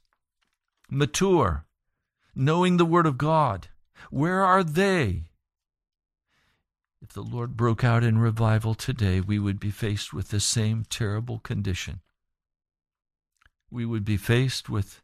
mature, 0.91 1.67
knowing 2.35 2.77
the 2.77 2.85
Word 2.85 3.07
of 3.07 3.19
God. 3.19 3.69
Where 4.11 4.43
are 4.45 4.63
they? 4.63 5.25
If 7.03 7.13
the 7.13 7.23
Lord 7.23 7.57
broke 7.57 7.85
out 7.85 8.03
in 8.03 8.19
revival 8.19 8.75
today, 8.75 9.21
we 9.21 9.39
would 9.39 9.61
be 9.61 9.71
faced 9.71 10.13
with 10.13 10.29
the 10.29 10.41
same 10.41 10.85
terrible 10.89 11.39
condition. 11.39 12.01
We 13.71 13.85
would 13.85 14.05
be 14.05 14.17
faced 14.17 14.69
with 14.69 15.03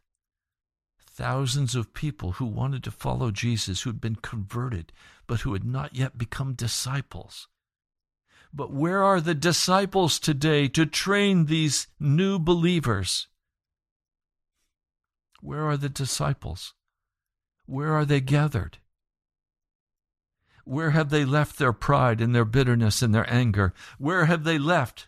thousands 1.13 1.75
of 1.75 1.93
people 1.93 2.33
who 2.33 2.45
wanted 2.45 2.83
to 2.83 2.91
follow 2.91 3.29
Jesus, 3.29 3.81
who 3.81 3.91
had 3.91 4.01
been 4.01 4.15
converted, 4.15 4.91
but 5.27 5.41
who 5.41 5.53
had 5.53 5.63
not 5.63 5.95
yet 5.95 6.17
become 6.17 6.53
disciples. 6.53 7.47
But 8.51 8.71
where 8.71 9.03
are 9.03 9.21
the 9.21 9.35
disciples 9.35 10.19
today 10.19 10.67
to 10.69 10.85
train 10.85 11.45
these 11.45 11.87
new 11.99 12.39
believers? 12.39 13.27
Where 15.41 15.67
are 15.67 15.77
the 15.77 15.89
disciples? 15.89 16.73
Where 17.65 17.93
are 17.93 18.05
they 18.05 18.21
gathered? 18.21 18.79
Where 20.65 20.91
have 20.91 21.09
they 21.09 21.25
left 21.25 21.59
their 21.59 21.73
pride 21.73 22.21
and 22.21 22.33
their 22.33 22.45
bitterness 22.45 23.01
and 23.01 23.13
their 23.13 23.31
anger? 23.31 23.73
Where 23.97 24.25
have 24.25 24.45
they 24.45 24.57
left 24.57 25.07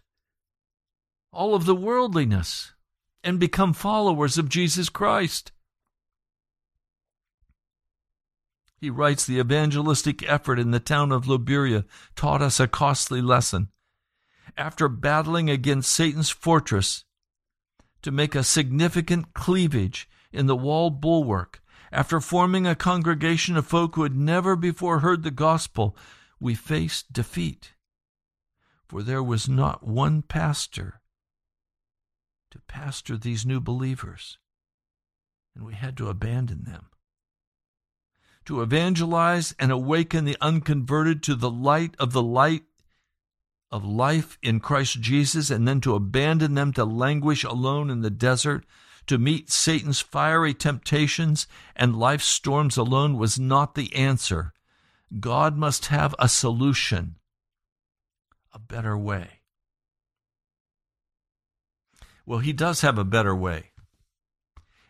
all 1.31 1.55
of 1.55 1.65
the 1.65 1.75
worldliness 1.75 2.73
and 3.23 3.39
become 3.39 3.73
followers 3.73 4.37
of 4.37 4.49
Jesus 4.49 4.89
Christ? 4.89 5.51
He 8.85 8.91
writes 8.91 9.25
the 9.25 9.39
evangelistic 9.39 10.21
effort 10.29 10.59
in 10.59 10.69
the 10.69 10.79
town 10.79 11.11
of 11.11 11.27
Loberia 11.27 11.85
taught 12.15 12.43
us 12.43 12.59
a 12.59 12.67
costly 12.67 13.19
lesson. 13.19 13.69
After 14.55 14.87
battling 14.87 15.49
against 15.49 15.91
Satan's 15.91 16.29
fortress 16.29 17.03
to 18.03 18.11
make 18.11 18.35
a 18.35 18.43
significant 18.43 19.33
cleavage 19.33 20.07
in 20.31 20.45
the 20.45 20.55
wall 20.55 20.91
bulwark, 20.91 21.63
after 21.91 22.21
forming 22.21 22.67
a 22.67 22.75
congregation 22.75 23.57
of 23.57 23.65
folk 23.65 23.95
who 23.95 24.03
had 24.03 24.15
never 24.15 24.55
before 24.55 24.99
heard 24.99 25.23
the 25.23 25.31
gospel, 25.31 25.97
we 26.39 26.53
faced 26.53 27.11
defeat. 27.11 27.73
For 28.87 29.01
there 29.01 29.23
was 29.23 29.49
not 29.49 29.81
one 29.81 30.21
pastor 30.21 31.01
to 32.51 32.59
pastor 32.67 33.17
these 33.17 33.47
new 33.47 33.59
believers, 33.59 34.37
and 35.55 35.65
we 35.65 35.73
had 35.73 35.97
to 35.97 36.07
abandon 36.07 36.65
them. 36.65 36.91
To 38.45 38.61
evangelize 38.61 39.55
and 39.59 39.71
awaken 39.71 40.25
the 40.25 40.37
unconverted 40.39 41.23
to 41.23 41.35
the 41.35 41.49
light 41.49 41.95
of 41.99 42.13
the 42.13 42.23
light 42.23 42.63
of 43.71 43.83
life 43.83 44.37
in 44.41 44.59
Christ 44.59 45.01
Jesus, 45.01 45.49
and 45.49 45.67
then 45.67 45.81
to 45.81 45.95
abandon 45.95 46.53
them 46.53 46.71
to 46.73 46.85
languish 46.85 47.43
alone 47.43 47.89
in 47.89 48.01
the 48.01 48.11
desert 48.11 48.65
to 49.07 49.17
meet 49.17 49.51
Satan's 49.51 50.01
fiery 50.01 50.53
temptations 50.53 51.47
and 51.75 51.95
life's 51.95 52.25
storms 52.25 52.77
alone 52.77 53.17
was 53.17 53.39
not 53.39 53.75
the 53.75 53.93
answer. 53.95 54.53
God 55.19 55.57
must 55.57 55.87
have 55.87 56.15
a 56.17 56.27
solution, 56.27 57.15
a 58.53 58.59
better 58.59 58.97
way. 58.97 59.41
Well, 62.25 62.39
He 62.39 62.53
does 62.53 62.81
have 62.81 62.97
a 62.97 63.03
better 63.03 63.35
way, 63.35 63.71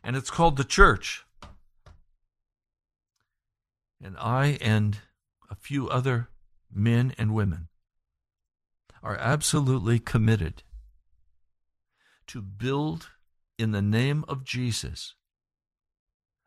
and 0.03 0.15
it's 0.15 0.31
called 0.31 0.55
the 0.55 0.63
church. 0.63 1.24
And 4.05 4.15
I 4.19 4.59
and 4.61 4.99
a 5.49 5.55
few 5.55 5.89
other 5.89 6.29
men 6.71 7.15
and 7.17 7.33
women 7.33 7.69
are 9.01 9.17
absolutely 9.17 9.97
committed 9.97 10.61
to 12.27 12.39
build 12.39 13.09
in 13.57 13.71
the 13.71 13.81
name 13.81 14.23
of 14.27 14.43
Jesus 14.43 15.15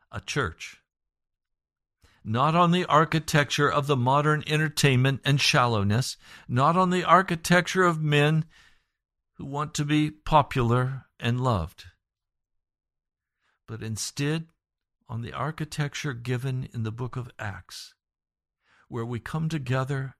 a 0.09 0.21
church, 0.21 0.77
not 2.23 2.55
on 2.55 2.71
the 2.71 2.85
architecture 2.85 3.69
of 3.69 3.87
the 3.87 3.97
modern 3.97 4.41
entertainment 4.47 5.19
and 5.25 5.41
shallowness, 5.41 6.15
not 6.47 6.77
on 6.77 6.91
the 6.91 7.03
architecture 7.03 7.83
of 7.83 8.01
men 8.01 8.45
who 9.33 9.43
want 9.43 9.73
to 9.73 9.83
be 9.83 10.09
popular 10.09 11.07
and 11.19 11.41
loved, 11.41 11.87
but 13.67 13.83
instead 13.83 14.45
on 15.09 15.23
the 15.23 15.33
architecture 15.33 16.13
given 16.13 16.69
in 16.71 16.83
the 16.83 16.91
book 16.91 17.15
of 17.15 17.31
Acts, 17.39 17.95
where 18.87 19.05
we 19.05 19.19
come 19.19 19.49
together 19.49 20.15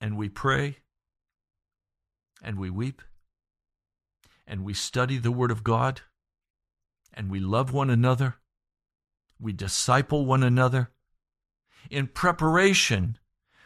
and 0.00 0.18
we 0.18 0.28
pray 0.28 0.76
and 2.42 2.58
we 2.58 2.68
weep 2.68 3.00
and 4.46 4.64
we 4.64 4.74
study 4.74 5.16
the 5.16 5.32
Word 5.32 5.50
of 5.50 5.64
God 5.64 6.02
and 7.14 7.30
we 7.30 7.40
love 7.40 7.72
one 7.72 7.88
another, 7.88 8.36
we 9.40 9.52
disciple 9.52 10.26
one 10.26 10.42
another 10.42 10.90
in 11.90 12.06
preparation 12.06 13.16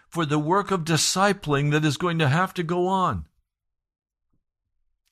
for 0.08 0.24
the 0.24 0.38
work 0.38 0.70
of 0.70 0.84
discipling 0.84 1.72
that 1.72 1.84
is 1.84 1.96
going 1.96 2.20
to 2.20 2.28
have 2.28 2.54
to 2.54 2.62
go 2.62 2.86
on. 2.86 3.26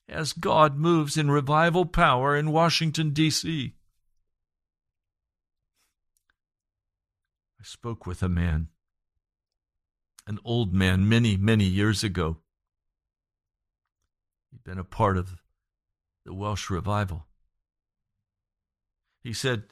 As 0.07 0.31
God 0.31 0.77
moves 0.77 1.17
in 1.17 1.29
revival 1.29 1.85
power 1.85 2.37
in 2.37 2.51
Washington, 2.51 3.11
D.C. 3.11 3.73
I 7.61 7.63
spoke 7.63 8.07
with 8.07 8.23
a 8.23 8.29
man, 8.29 8.69
an 10.25 10.39
old 10.43 10.73
man, 10.73 11.07
many, 11.07 11.37
many 11.37 11.65
years 11.65 12.03
ago. 12.03 12.37
He'd 14.49 14.63
been 14.63 14.79
a 14.79 14.83
part 14.83 15.15
of 15.15 15.43
the 16.25 16.33
Welsh 16.33 16.71
revival. 16.71 17.27
He 19.21 19.31
said, 19.31 19.65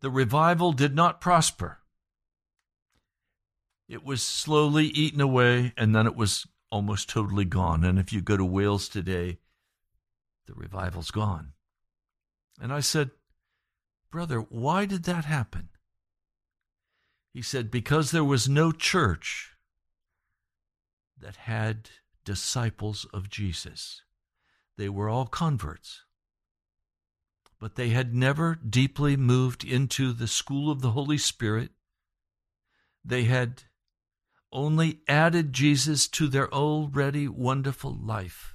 The 0.00 0.08
revival 0.08 0.72
did 0.72 0.94
not 0.94 1.20
prosper. 1.20 1.80
It 3.90 4.02
was 4.02 4.22
slowly 4.22 4.86
eaten 4.86 5.20
away, 5.20 5.74
and 5.76 5.94
then 5.94 6.06
it 6.06 6.16
was 6.16 6.46
almost 6.70 7.10
totally 7.10 7.44
gone. 7.44 7.84
And 7.84 7.98
if 7.98 8.10
you 8.10 8.22
go 8.22 8.38
to 8.38 8.44
Wales 8.44 8.88
today, 8.88 9.36
the 10.46 10.54
revival's 10.54 11.10
gone. 11.10 11.52
And 12.58 12.72
I 12.72 12.80
said, 12.80 13.10
Brother, 14.10 14.38
why 14.38 14.86
did 14.86 15.04
that 15.04 15.26
happen? 15.26 15.68
He 17.36 17.42
said, 17.42 17.70
Because 17.70 18.12
there 18.12 18.24
was 18.24 18.48
no 18.48 18.72
church 18.72 19.52
that 21.20 21.36
had 21.36 21.90
disciples 22.24 23.06
of 23.12 23.28
Jesus. 23.28 24.00
They 24.78 24.88
were 24.88 25.10
all 25.10 25.26
converts, 25.26 26.04
but 27.60 27.74
they 27.74 27.90
had 27.90 28.14
never 28.14 28.54
deeply 28.54 29.18
moved 29.18 29.64
into 29.64 30.14
the 30.14 30.26
school 30.26 30.70
of 30.70 30.80
the 30.80 30.92
Holy 30.92 31.18
Spirit. 31.18 31.72
They 33.04 33.24
had 33.24 33.64
only 34.50 35.00
added 35.06 35.52
Jesus 35.52 36.08
to 36.08 36.28
their 36.28 36.50
already 36.50 37.28
wonderful 37.28 37.94
life, 37.94 38.54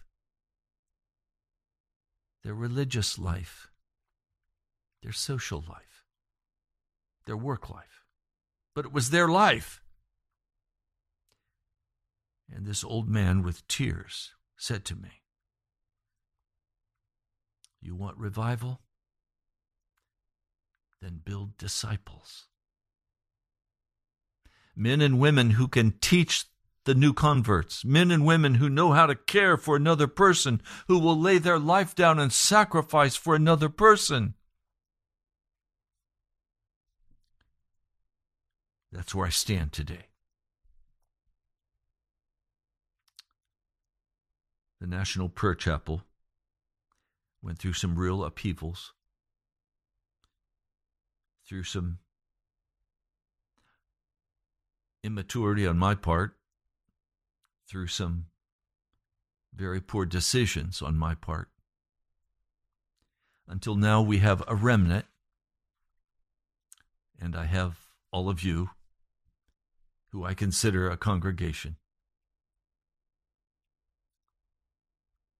their 2.43 2.55
religious 2.55 3.19
life, 3.19 3.69
their 5.03 5.13
social 5.13 5.63
life, 5.69 6.03
their 7.27 7.37
work 7.37 7.69
life. 7.69 8.00
But 8.73 8.85
it 8.85 8.93
was 8.93 9.09
their 9.09 9.27
life. 9.27 9.81
And 12.53 12.65
this 12.65 12.83
old 12.83 13.07
man 13.07 13.43
with 13.43 13.67
tears 13.67 14.33
said 14.57 14.85
to 14.85 14.95
me, 14.95 15.21
You 17.81 17.95
want 17.95 18.17
revival? 18.17 18.81
Then 21.01 21.21
build 21.23 21.57
disciples. 21.57 22.47
Men 24.75 25.01
and 25.01 25.19
women 25.19 25.51
who 25.51 25.67
can 25.67 25.93
teach 25.99 26.45
the 26.85 26.95
new 26.95 27.13
converts, 27.13 27.85
men 27.85 28.11
and 28.11 28.25
women 28.25 28.55
who 28.55 28.69
know 28.69 28.91
how 28.91 29.05
to 29.05 29.15
care 29.15 29.57
for 29.57 29.75
another 29.75 30.07
person, 30.07 30.61
who 30.87 30.99
will 30.99 31.19
lay 31.19 31.37
their 31.37 31.59
life 31.59 31.95
down 31.95 32.19
and 32.19 32.33
sacrifice 32.33 33.15
for 33.15 33.35
another 33.35 33.69
person. 33.69 34.35
That's 38.91 39.15
where 39.15 39.27
I 39.27 39.29
stand 39.29 39.71
today. 39.71 40.07
the 44.81 44.87
National 44.87 45.29
Prayer 45.29 45.53
Chapel 45.53 46.01
went 47.43 47.59
through 47.59 47.73
some 47.73 47.99
real 47.99 48.23
upheavals, 48.23 48.93
through 51.47 51.63
some 51.63 51.99
immaturity 55.03 55.67
on 55.67 55.77
my 55.77 55.93
part, 55.93 56.35
through 57.69 57.87
some 57.87 58.25
very 59.53 59.79
poor 59.79 60.03
decisions 60.03 60.81
on 60.81 60.97
my 60.97 61.13
part. 61.13 61.49
Until 63.47 63.75
now, 63.75 64.01
we 64.01 64.17
have 64.17 64.43
a 64.47 64.55
remnant, 64.55 65.05
and 67.19 67.35
I 67.35 67.45
have 67.45 67.77
all 68.11 68.29
of 68.29 68.41
you 68.41 68.71
who 70.11 70.25
I 70.25 70.33
consider 70.33 70.89
a 70.89 70.97
congregation. 70.97 71.77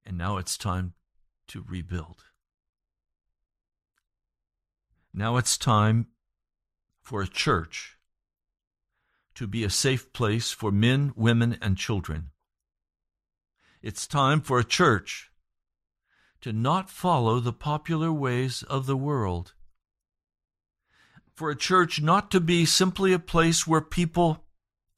And 0.06 0.18
now 0.18 0.38
it's 0.38 0.58
time 0.58 0.94
to 1.48 1.66
rebuild. 1.68 2.24
Now 5.14 5.38
it's 5.38 5.58
time 5.58 6.08
for 7.02 7.22
a 7.22 7.28
church 7.28 7.98
to 9.36 9.48
be 9.48 9.64
a 9.64 9.70
safe 9.70 10.14
place 10.14 10.52
for 10.52 10.72
men, 10.72 11.14
women, 11.16 11.58
and 11.62 11.78
children. 11.78 12.32
It's 13.82 14.08
time 14.08 14.42
for 14.42 14.60
a 14.60 14.64
church 14.64 15.32
to 16.42 16.54
not 16.54 16.90
follow 16.90 17.40
the 17.40 17.54
popular 17.54 18.12
ways 18.12 18.64
of 18.64 18.86
the 18.86 18.98
world. 18.98 19.54
For 21.36 21.50
a 21.50 21.56
church 21.56 22.02
not 22.02 22.32
to 22.32 22.40
be 22.40 22.66
simply 22.66 23.14
a 23.14 23.20
place 23.20 23.68
where 23.68 23.82
people 23.82 24.46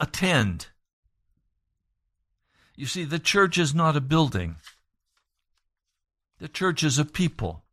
attend. 0.03 0.67
You 2.75 2.85
see, 2.85 3.03
the 3.03 3.19
church 3.19 3.57
is 3.57 3.73
not 3.73 3.95
a 3.95 4.01
building. 4.01 4.57
The 6.39 6.47
church 6.47 6.83
is 6.83 6.99
a 6.99 7.05
people. 7.05 7.63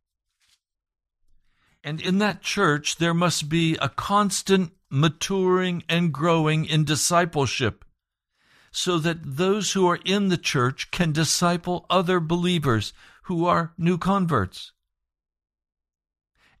And 1.83 1.99
in 1.99 2.19
that 2.19 2.41
church, 2.41 2.97
there 2.97 3.13
must 3.13 3.49
be 3.49 3.75
a 3.77 3.89
constant 3.89 4.71
maturing 4.89 5.83
and 5.89 6.13
growing 6.13 6.65
in 6.65 6.85
discipleship 6.85 7.83
so 8.71 8.97
that 8.99 9.35
those 9.37 9.73
who 9.73 9.87
are 9.87 9.99
in 10.05 10.29
the 10.29 10.37
church 10.37 10.91
can 10.91 11.11
disciple 11.11 11.85
other 11.89 12.19
believers 12.19 12.93
who 13.23 13.45
are 13.45 13.73
new 13.77 13.97
converts. 13.97 14.71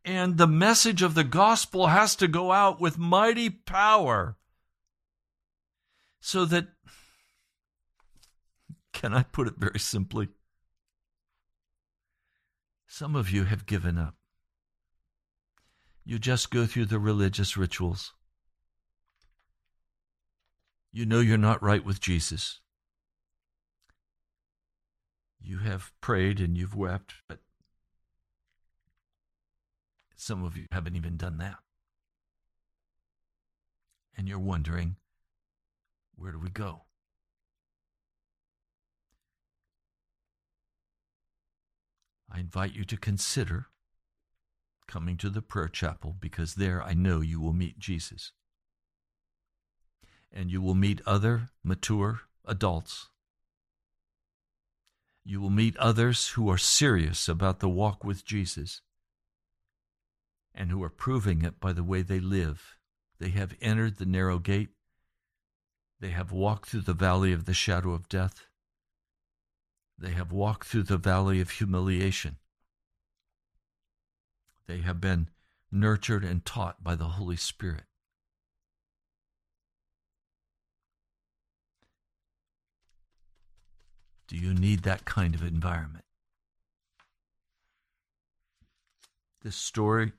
And 0.03 0.37
the 0.37 0.47
message 0.47 1.01
of 1.01 1.13
the 1.13 1.23
gospel 1.23 1.87
has 1.87 2.15
to 2.17 2.27
go 2.27 2.51
out 2.51 2.81
with 2.81 2.97
mighty 2.97 3.49
power 3.49 4.35
so 6.21 6.45
that, 6.45 6.67
can 8.93 9.13
I 9.13 9.23
put 9.23 9.47
it 9.47 9.55
very 9.57 9.79
simply? 9.79 10.29
Some 12.87 13.15
of 13.15 13.31
you 13.31 13.45
have 13.45 13.65
given 13.65 13.97
up. 13.97 14.15
You 16.05 16.19
just 16.19 16.51
go 16.51 16.65
through 16.65 16.85
the 16.85 16.99
religious 16.99 17.57
rituals. 17.57 18.13
You 20.91 21.05
know 21.05 21.19
you're 21.19 21.37
not 21.37 21.63
right 21.63 21.83
with 21.83 21.99
Jesus. 21.99 22.59
You 25.41 25.59
have 25.59 25.91
prayed 26.01 26.39
and 26.39 26.57
you've 26.57 26.75
wept, 26.75 27.13
but 27.27 27.39
some 30.15 30.43
of 30.43 30.55
you 30.55 30.65
haven't 30.71 30.95
even 30.95 31.17
done 31.17 31.37
that. 31.37 31.57
And 34.15 34.27
you're 34.27 34.37
wondering, 34.37 34.97
where 36.21 36.31
do 36.31 36.39
we 36.39 36.49
go? 36.49 36.83
I 42.31 42.39
invite 42.39 42.75
you 42.75 42.85
to 42.85 42.95
consider 42.95 43.65
coming 44.87 45.17
to 45.17 45.29
the 45.31 45.41
prayer 45.41 45.67
chapel 45.67 46.15
because 46.19 46.55
there 46.55 46.83
I 46.83 46.93
know 46.93 47.21
you 47.21 47.41
will 47.41 47.53
meet 47.53 47.79
Jesus. 47.79 48.33
And 50.31 50.51
you 50.51 50.61
will 50.61 50.75
meet 50.75 51.01
other 51.07 51.49
mature 51.63 52.21
adults. 52.45 53.09
You 55.25 55.41
will 55.41 55.49
meet 55.49 55.75
others 55.77 56.29
who 56.29 56.49
are 56.51 56.57
serious 56.57 57.27
about 57.27 57.61
the 57.61 57.69
walk 57.69 58.03
with 58.03 58.23
Jesus 58.23 58.81
and 60.53 60.69
who 60.69 60.83
are 60.83 60.89
proving 60.89 61.43
it 61.43 61.59
by 61.59 61.73
the 61.73 61.83
way 61.83 62.03
they 62.03 62.19
live. 62.19 62.77
They 63.19 63.29
have 63.29 63.55
entered 63.59 63.97
the 63.97 64.05
narrow 64.05 64.37
gate. 64.37 64.69
They 66.01 66.09
have 66.09 66.31
walked 66.31 66.67
through 66.67 66.81
the 66.81 66.95
valley 66.95 67.31
of 67.31 67.45
the 67.45 67.53
shadow 67.53 67.91
of 67.91 68.09
death. 68.09 68.47
They 69.99 70.13
have 70.13 70.31
walked 70.31 70.65
through 70.65 70.83
the 70.83 70.97
valley 70.97 71.39
of 71.39 71.51
humiliation. 71.51 72.37
They 74.65 74.79
have 74.79 74.99
been 74.99 75.29
nurtured 75.71 76.23
and 76.25 76.43
taught 76.43 76.83
by 76.83 76.95
the 76.95 77.05
Holy 77.05 77.35
Spirit. 77.35 77.83
Do 84.27 84.37
you 84.37 84.55
need 84.55 84.81
that 84.81 85.05
kind 85.05 85.35
of 85.35 85.43
environment? 85.43 86.05
This 89.43 89.55
story 89.55 90.13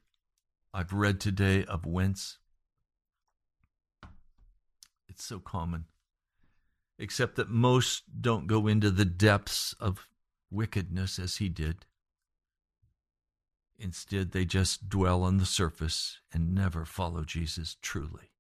I've 0.72 0.92
read 0.92 1.18
today 1.18 1.64
of 1.64 1.86
Wentz, 1.86 2.38
it's 5.12 5.24
so 5.26 5.38
common 5.38 5.84
except 6.98 7.36
that 7.36 7.50
most 7.50 8.04
don't 8.22 8.46
go 8.46 8.66
into 8.66 8.90
the 8.90 9.04
depths 9.04 9.74
of 9.78 10.08
wickedness 10.50 11.18
as 11.18 11.36
he 11.36 11.50
did. 11.50 11.84
Instead, 13.78 14.30
they 14.30 14.46
just 14.46 14.88
dwell 14.88 15.22
on 15.22 15.36
the 15.36 15.44
surface 15.44 16.20
and 16.32 16.54
never 16.54 16.86
follow 16.86 17.24
Jesus 17.24 17.76
truly. 17.82 18.30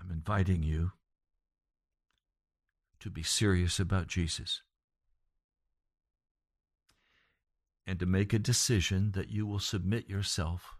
I'm 0.00 0.10
inviting 0.10 0.62
you 0.62 0.92
to 3.00 3.10
be 3.10 3.22
serious 3.22 3.78
about 3.78 4.06
Jesus 4.06 4.62
and 7.86 7.98
to 7.98 8.06
make 8.06 8.32
a 8.32 8.38
decision 8.38 9.12
that 9.12 9.28
you 9.28 9.46
will 9.46 9.58
submit 9.58 10.08
yourself 10.08 10.77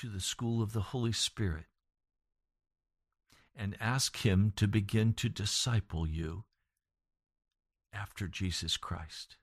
to 0.00 0.08
the 0.08 0.20
school 0.20 0.62
of 0.62 0.72
the 0.72 0.80
Holy 0.80 1.12
Spirit 1.12 1.66
and 3.54 3.76
ask 3.78 4.24
Him 4.24 4.50
to 4.56 4.66
begin 4.66 5.12
to 5.12 5.28
disciple 5.28 6.08
you 6.08 6.44
after 7.92 8.26
Jesus 8.26 8.78
Christ. 8.78 9.36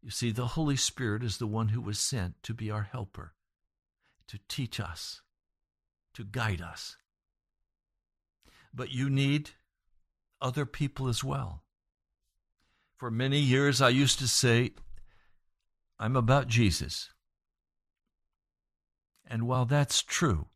You 0.00 0.08
see, 0.08 0.30
the 0.30 0.46
Holy 0.48 0.76
Spirit 0.76 1.22
is 1.22 1.36
the 1.36 1.46
one 1.46 1.68
who 1.68 1.82
was 1.82 1.98
sent 1.98 2.42
to 2.44 2.54
be 2.54 2.70
our 2.70 2.84
helper, 2.84 3.34
to 4.26 4.38
teach 4.48 4.80
us, 4.80 5.20
to 6.14 6.24
guide 6.24 6.62
us. 6.62 6.96
But 8.72 8.90
you 8.90 9.10
need 9.10 9.50
other 10.40 10.64
people 10.64 11.08
as 11.08 11.22
well. 11.22 11.62
For 12.96 13.10
many 13.10 13.40
years, 13.40 13.82
I 13.82 13.90
used 13.90 14.18
to 14.20 14.28
say, 14.28 14.72
I'm 15.98 16.16
about 16.16 16.48
Jesus. 16.48 17.10
And 19.26 19.46
while 19.46 19.64
that's 19.64 20.02
true, 20.02 20.46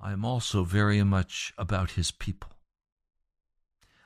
I 0.00 0.12
am 0.12 0.24
also 0.24 0.64
very 0.64 1.02
much 1.02 1.52
about 1.56 1.92
his 1.92 2.10
people. 2.10 2.50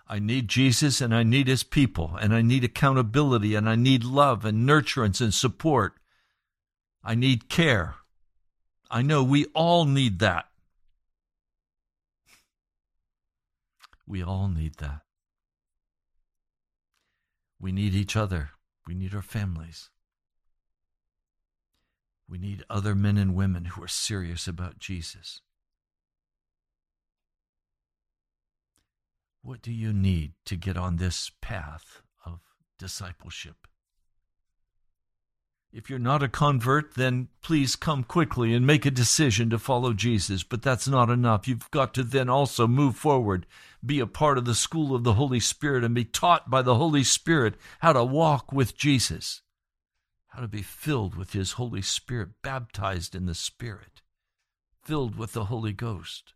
I 0.09 0.19
need 0.21 0.49
Jesus 0.49 1.01
and 1.01 1.15
I 1.15 1.25
need 1.25 1.49
his 1.49 1.65
people 1.65 2.17
and 2.21 2.35
I 2.35 2.43
need 2.43 2.63
accountability 2.63 3.55
and 3.55 3.69
I 3.69 3.75
need 3.75 4.05
love 4.05 4.45
and 4.45 4.69
nurturance 4.69 5.21
and 5.21 5.35
support. 5.35 5.95
I 7.03 7.15
need 7.15 7.49
care. 7.49 7.97
I 8.91 9.03
know 9.03 9.25
we 9.25 9.47
all 9.47 9.85
need 9.85 10.21
that. 10.21 10.47
We 14.07 14.23
all 14.23 14.49
need 14.49 14.77
that. 14.77 15.01
We 17.59 17.73
need 17.73 17.95
each 17.95 18.15
other. 18.15 18.51
We 18.87 18.95
need 18.95 19.15
our 19.15 19.23
families. 19.23 19.91
We 22.29 22.39
need 22.39 22.65
other 22.69 22.95
men 22.95 23.17
and 23.17 23.35
women 23.35 23.67
who 23.67 23.83
are 23.83 23.89
serious 23.89 24.49
about 24.49 24.79
Jesus. 24.79 25.41
What 29.43 29.63
do 29.63 29.71
you 29.71 29.93
need 29.93 30.33
to 30.47 30.57
get 30.57 30.77
on 30.77 30.97
this 30.97 31.31
path 31.41 32.03
of 32.25 32.41
discipleship? 32.79 33.69
If 35.73 35.91
you're 35.91 35.99
not 35.99 36.23
a 36.23 36.29
convert, 36.29 36.95
then 36.95 37.29
please 37.43 37.77
come 37.77 38.03
quickly 38.03 38.55
and 38.55 38.67
make 38.67 38.87
a 38.87 38.91
decision 38.91 39.51
to 39.51 39.59
follow 39.59 39.93
Jesus. 39.93 40.43
But 40.43 40.63
that's 40.63 40.89
not 40.89 41.11
enough. 41.11 41.47
You've 41.47 41.71
got 41.71 41.93
to 41.95 42.03
then 42.03 42.29
also 42.29 42.67
move 42.67 42.97
forward, 42.97 43.47
be 43.85 44.01
a 44.01 44.07
part 44.07 44.39
of 44.39 44.47
the 44.47 44.55
school 44.55 44.95
of 44.95 45.05
the 45.05 45.13
Holy 45.13 45.39
Spirit, 45.39 45.85
and 45.85 45.95
be 45.95 46.05
taught 46.05 46.49
by 46.51 46.63
the 46.63 46.77
Holy 46.77 47.05
Spirit 47.05 47.55
how 47.81 47.93
to 47.93 48.03
walk 48.03 48.53
with 48.53 48.77
Jesus, 48.77 49.43
how 50.37 50.43
to 50.43 50.49
be 50.49 50.61
filled 50.61 51.15
with 51.15 51.33
His 51.33 51.53
Holy 51.53 51.81
Spirit, 51.81 52.29
baptized 52.43 53.15
in 53.15 53.25
the 53.25 53.35
Spirit, 53.35 54.03
filled 54.83 55.17
with 55.17 55.33
the 55.33 55.47
Holy 55.47 55.73
Ghost. 55.73 56.35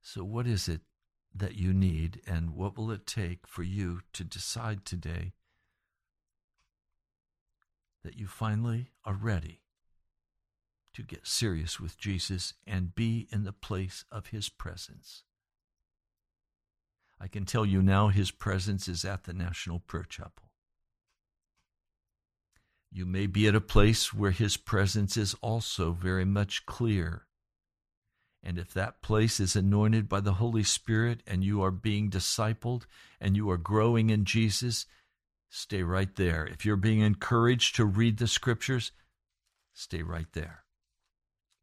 So, 0.00 0.24
what 0.24 0.48
is 0.48 0.66
it 0.68 0.80
that 1.32 1.54
you 1.54 1.72
need, 1.72 2.20
and 2.26 2.56
what 2.56 2.76
will 2.76 2.90
it 2.90 3.06
take 3.06 3.46
for 3.46 3.62
you 3.62 4.00
to 4.14 4.24
decide 4.24 4.84
today 4.84 5.32
that 8.02 8.18
you 8.18 8.26
finally 8.26 8.90
are 9.04 9.14
ready 9.14 9.60
to 10.92 11.04
get 11.04 11.24
serious 11.24 11.78
with 11.78 11.96
Jesus 11.96 12.52
and 12.66 12.96
be 12.96 13.28
in 13.30 13.44
the 13.44 13.52
place 13.52 14.04
of 14.10 14.26
His 14.26 14.48
presence? 14.48 15.22
I 17.22 17.28
can 17.28 17.44
tell 17.44 17.64
you 17.64 17.82
now, 17.82 18.08
His 18.08 18.30
presence 18.30 18.88
is 18.88 19.04
at 19.04 19.24
the 19.24 19.32
National 19.32 19.78
Prayer 19.78 20.06
Chapel. 20.08 20.50
You 22.90 23.06
may 23.06 23.26
be 23.26 23.46
at 23.46 23.54
a 23.54 23.60
place 23.60 24.12
where 24.12 24.32
His 24.32 24.56
presence 24.56 25.16
is 25.16 25.34
also 25.40 25.92
very 25.92 26.24
much 26.24 26.66
clear 26.66 27.26
and 28.42 28.58
if 28.58 28.74
that 28.74 29.02
place 29.02 29.38
is 29.38 29.54
anointed 29.54 30.08
by 30.08 30.20
the 30.20 30.34
Holy 30.34 30.64
Spirit 30.64 31.22
and 31.26 31.44
you 31.44 31.62
are 31.62 31.70
being 31.70 32.10
discipled 32.10 32.86
and 33.20 33.36
you 33.36 33.48
are 33.50 33.56
growing 33.56 34.10
in 34.10 34.24
Jesus, 34.24 34.86
stay 35.48 35.84
right 35.84 36.14
there. 36.16 36.44
If 36.46 36.64
you're 36.64 36.76
being 36.76 37.00
encouraged 37.00 37.76
to 37.76 37.84
read 37.84 38.18
the 38.18 38.26
scriptures, 38.26 38.90
stay 39.72 40.02
right 40.02 40.26
there. 40.32 40.64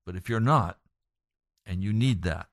But 0.05 0.15
if 0.15 0.29
you're 0.29 0.39
not, 0.39 0.79
and 1.65 1.83
you 1.83 1.91
need 1.91 2.23
that, 2.23 2.47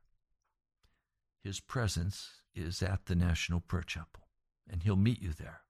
His 1.45 1.61
presence 1.61 2.36
is 2.57 2.83
at 2.83 3.07
the 3.07 3.15
National 3.15 3.61
Prayer 3.61 3.83
Chapel, 3.83 4.29
and 4.69 4.83
He'll 4.83 4.97
meet 4.97 5.23
you 5.23 5.33
there. 5.33 5.61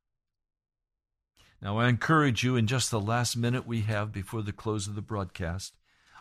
Now, 1.61 1.79
I 1.79 1.89
encourage 1.89 2.45
you 2.45 2.57
in 2.57 2.67
just 2.67 2.91
the 2.91 3.01
last 3.01 3.37
minute 3.37 3.67
we 3.67 3.83
have 3.83 4.13
before 4.13 4.43
the 4.43 4.53
close 4.53 4.87
of 4.87 4.95
the 4.95 5.03
broadcast 5.03 5.75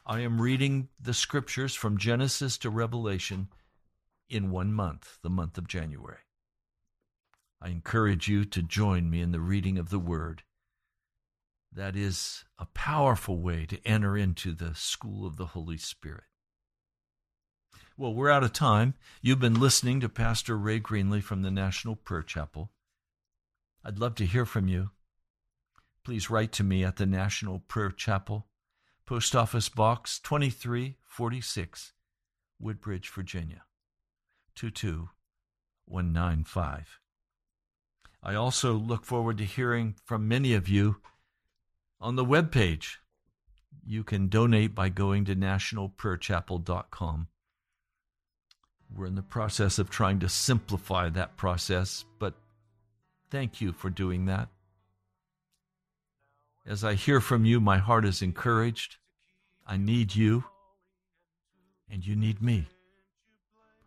I 0.08 0.20
am 0.20 0.40
reading 0.40 0.90
the 1.00 1.16
scriptures 1.16 1.74
from 1.74 1.98
Genesis 1.98 2.60
to 2.60 2.70
Revelation 2.70 3.48
in 4.30 4.52
one 4.52 4.72
month, 4.72 5.18
the 5.24 5.32
month 5.32 5.58
of 5.58 5.68
January. 5.68 6.20
I 7.60 7.70
encourage 7.70 8.28
you 8.28 8.46
to 8.46 8.62
join 8.62 9.10
me 9.10 9.22
in 9.22 9.32
the 9.32 9.40
reading 9.40 9.80
of 9.80 9.90
the 9.90 9.98
Word. 9.98 10.44
That 11.72 11.96
is 11.96 12.46
a 12.60 12.68
powerful 12.68 13.40
way 13.40 13.66
to 13.66 13.84
enter 13.84 14.16
into 14.16 14.54
the 14.54 14.76
school 14.76 15.26
of 15.26 15.38
the 15.38 15.48
Holy 15.48 15.78
Spirit. 15.78 16.26
Well, 17.98 18.14
we're 18.14 18.30
out 18.30 18.44
of 18.44 18.52
time. 18.52 18.96
You've 19.22 19.40
been 19.40 19.58
listening 19.58 20.02
to 20.02 20.10
Pastor 20.10 20.58
Ray 20.58 20.82
Greenley 20.82 21.24
from 21.24 21.44
the 21.44 21.52
National 21.52 21.96
Prayer 21.96 22.24
Chapel. 22.24 22.70
I'd 23.86 24.00
love 24.00 24.16
to 24.16 24.26
hear 24.26 24.46
from 24.46 24.68
you. 24.68 24.90
Please 26.04 26.30
write 26.30 26.52
to 26.54 26.64
me 26.66 26.84
at 26.84 26.98
the 26.98 27.06
National 27.06 27.60
Prayer 27.60 27.92
Chapel, 27.92 28.48
Post 29.06 29.34
Office 29.34 29.70
Box 29.70 30.20
2346, 30.20 31.94
Woodbridge, 32.60 33.10
Virginia 33.10 33.62
22195. 34.56 37.00
I 38.22 38.36
also 38.36 38.74
look 38.74 39.06
forward 39.06 39.38
to 39.38 39.46
hearing 39.46 39.96
from 40.04 40.28
many 40.28 40.54
of 40.54 40.68
you 40.68 40.98
on 42.02 42.18
the 42.18 42.26
web 42.26 42.52
page. 42.52 43.00
You 43.86 44.04
can 44.04 44.28
donate 44.28 44.76
by 44.76 44.90
going 44.90 45.24
to 45.26 45.36
nationalprayerchapel.com. 45.36 47.30
We're 48.94 49.08
in 49.08 49.16
the 49.16 49.22
process 49.22 49.80
of 49.80 49.90
trying 49.90 50.20
to 50.20 50.30
simplify 50.30 51.10
that 51.10 51.38
process, 51.38 52.06
but 52.20 52.34
thank 53.30 53.62
you 53.62 53.74
for 53.74 53.90
doing 53.90 54.26
that. 54.26 54.50
As 56.66 56.84
I 56.84 56.96
hear 56.96 57.22
from 57.22 57.46
you, 57.46 57.60
my 57.60 57.78
heart 57.78 58.06
is 58.06 58.22
encouraged. 58.22 58.98
I 59.68 59.78
need 59.78 60.16
you, 60.16 60.46
and 61.90 62.06
you 62.06 62.16
need 62.16 62.42
me. 62.42 62.68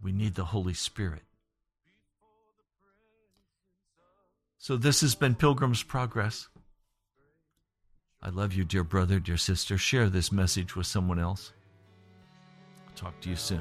We 0.03 0.13
need 0.13 0.35
the 0.35 0.45
Holy 0.45 0.75
Spirit. 0.75 1.23
So, 4.59 4.77
this 4.77 5.01
has 5.01 5.15
been 5.15 5.35
Pilgrim's 5.35 5.83
Progress. 5.83 6.49
I 8.21 8.31
love 8.31 8.53
you, 8.53 8.65
dear 8.65 8.85
brother, 8.85 9.21
dear 9.21 9.37
sister. 9.37 9.79
Share 9.79 10.09
this 10.09 10.33
message 10.33 10.75
with 10.75 10.87
someone 10.87 11.19
else. 11.19 11.53
Talk 12.97 13.21
to 13.21 13.31
you 13.31 13.37
soon. 13.37 13.61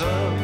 blameless 0.00 0.39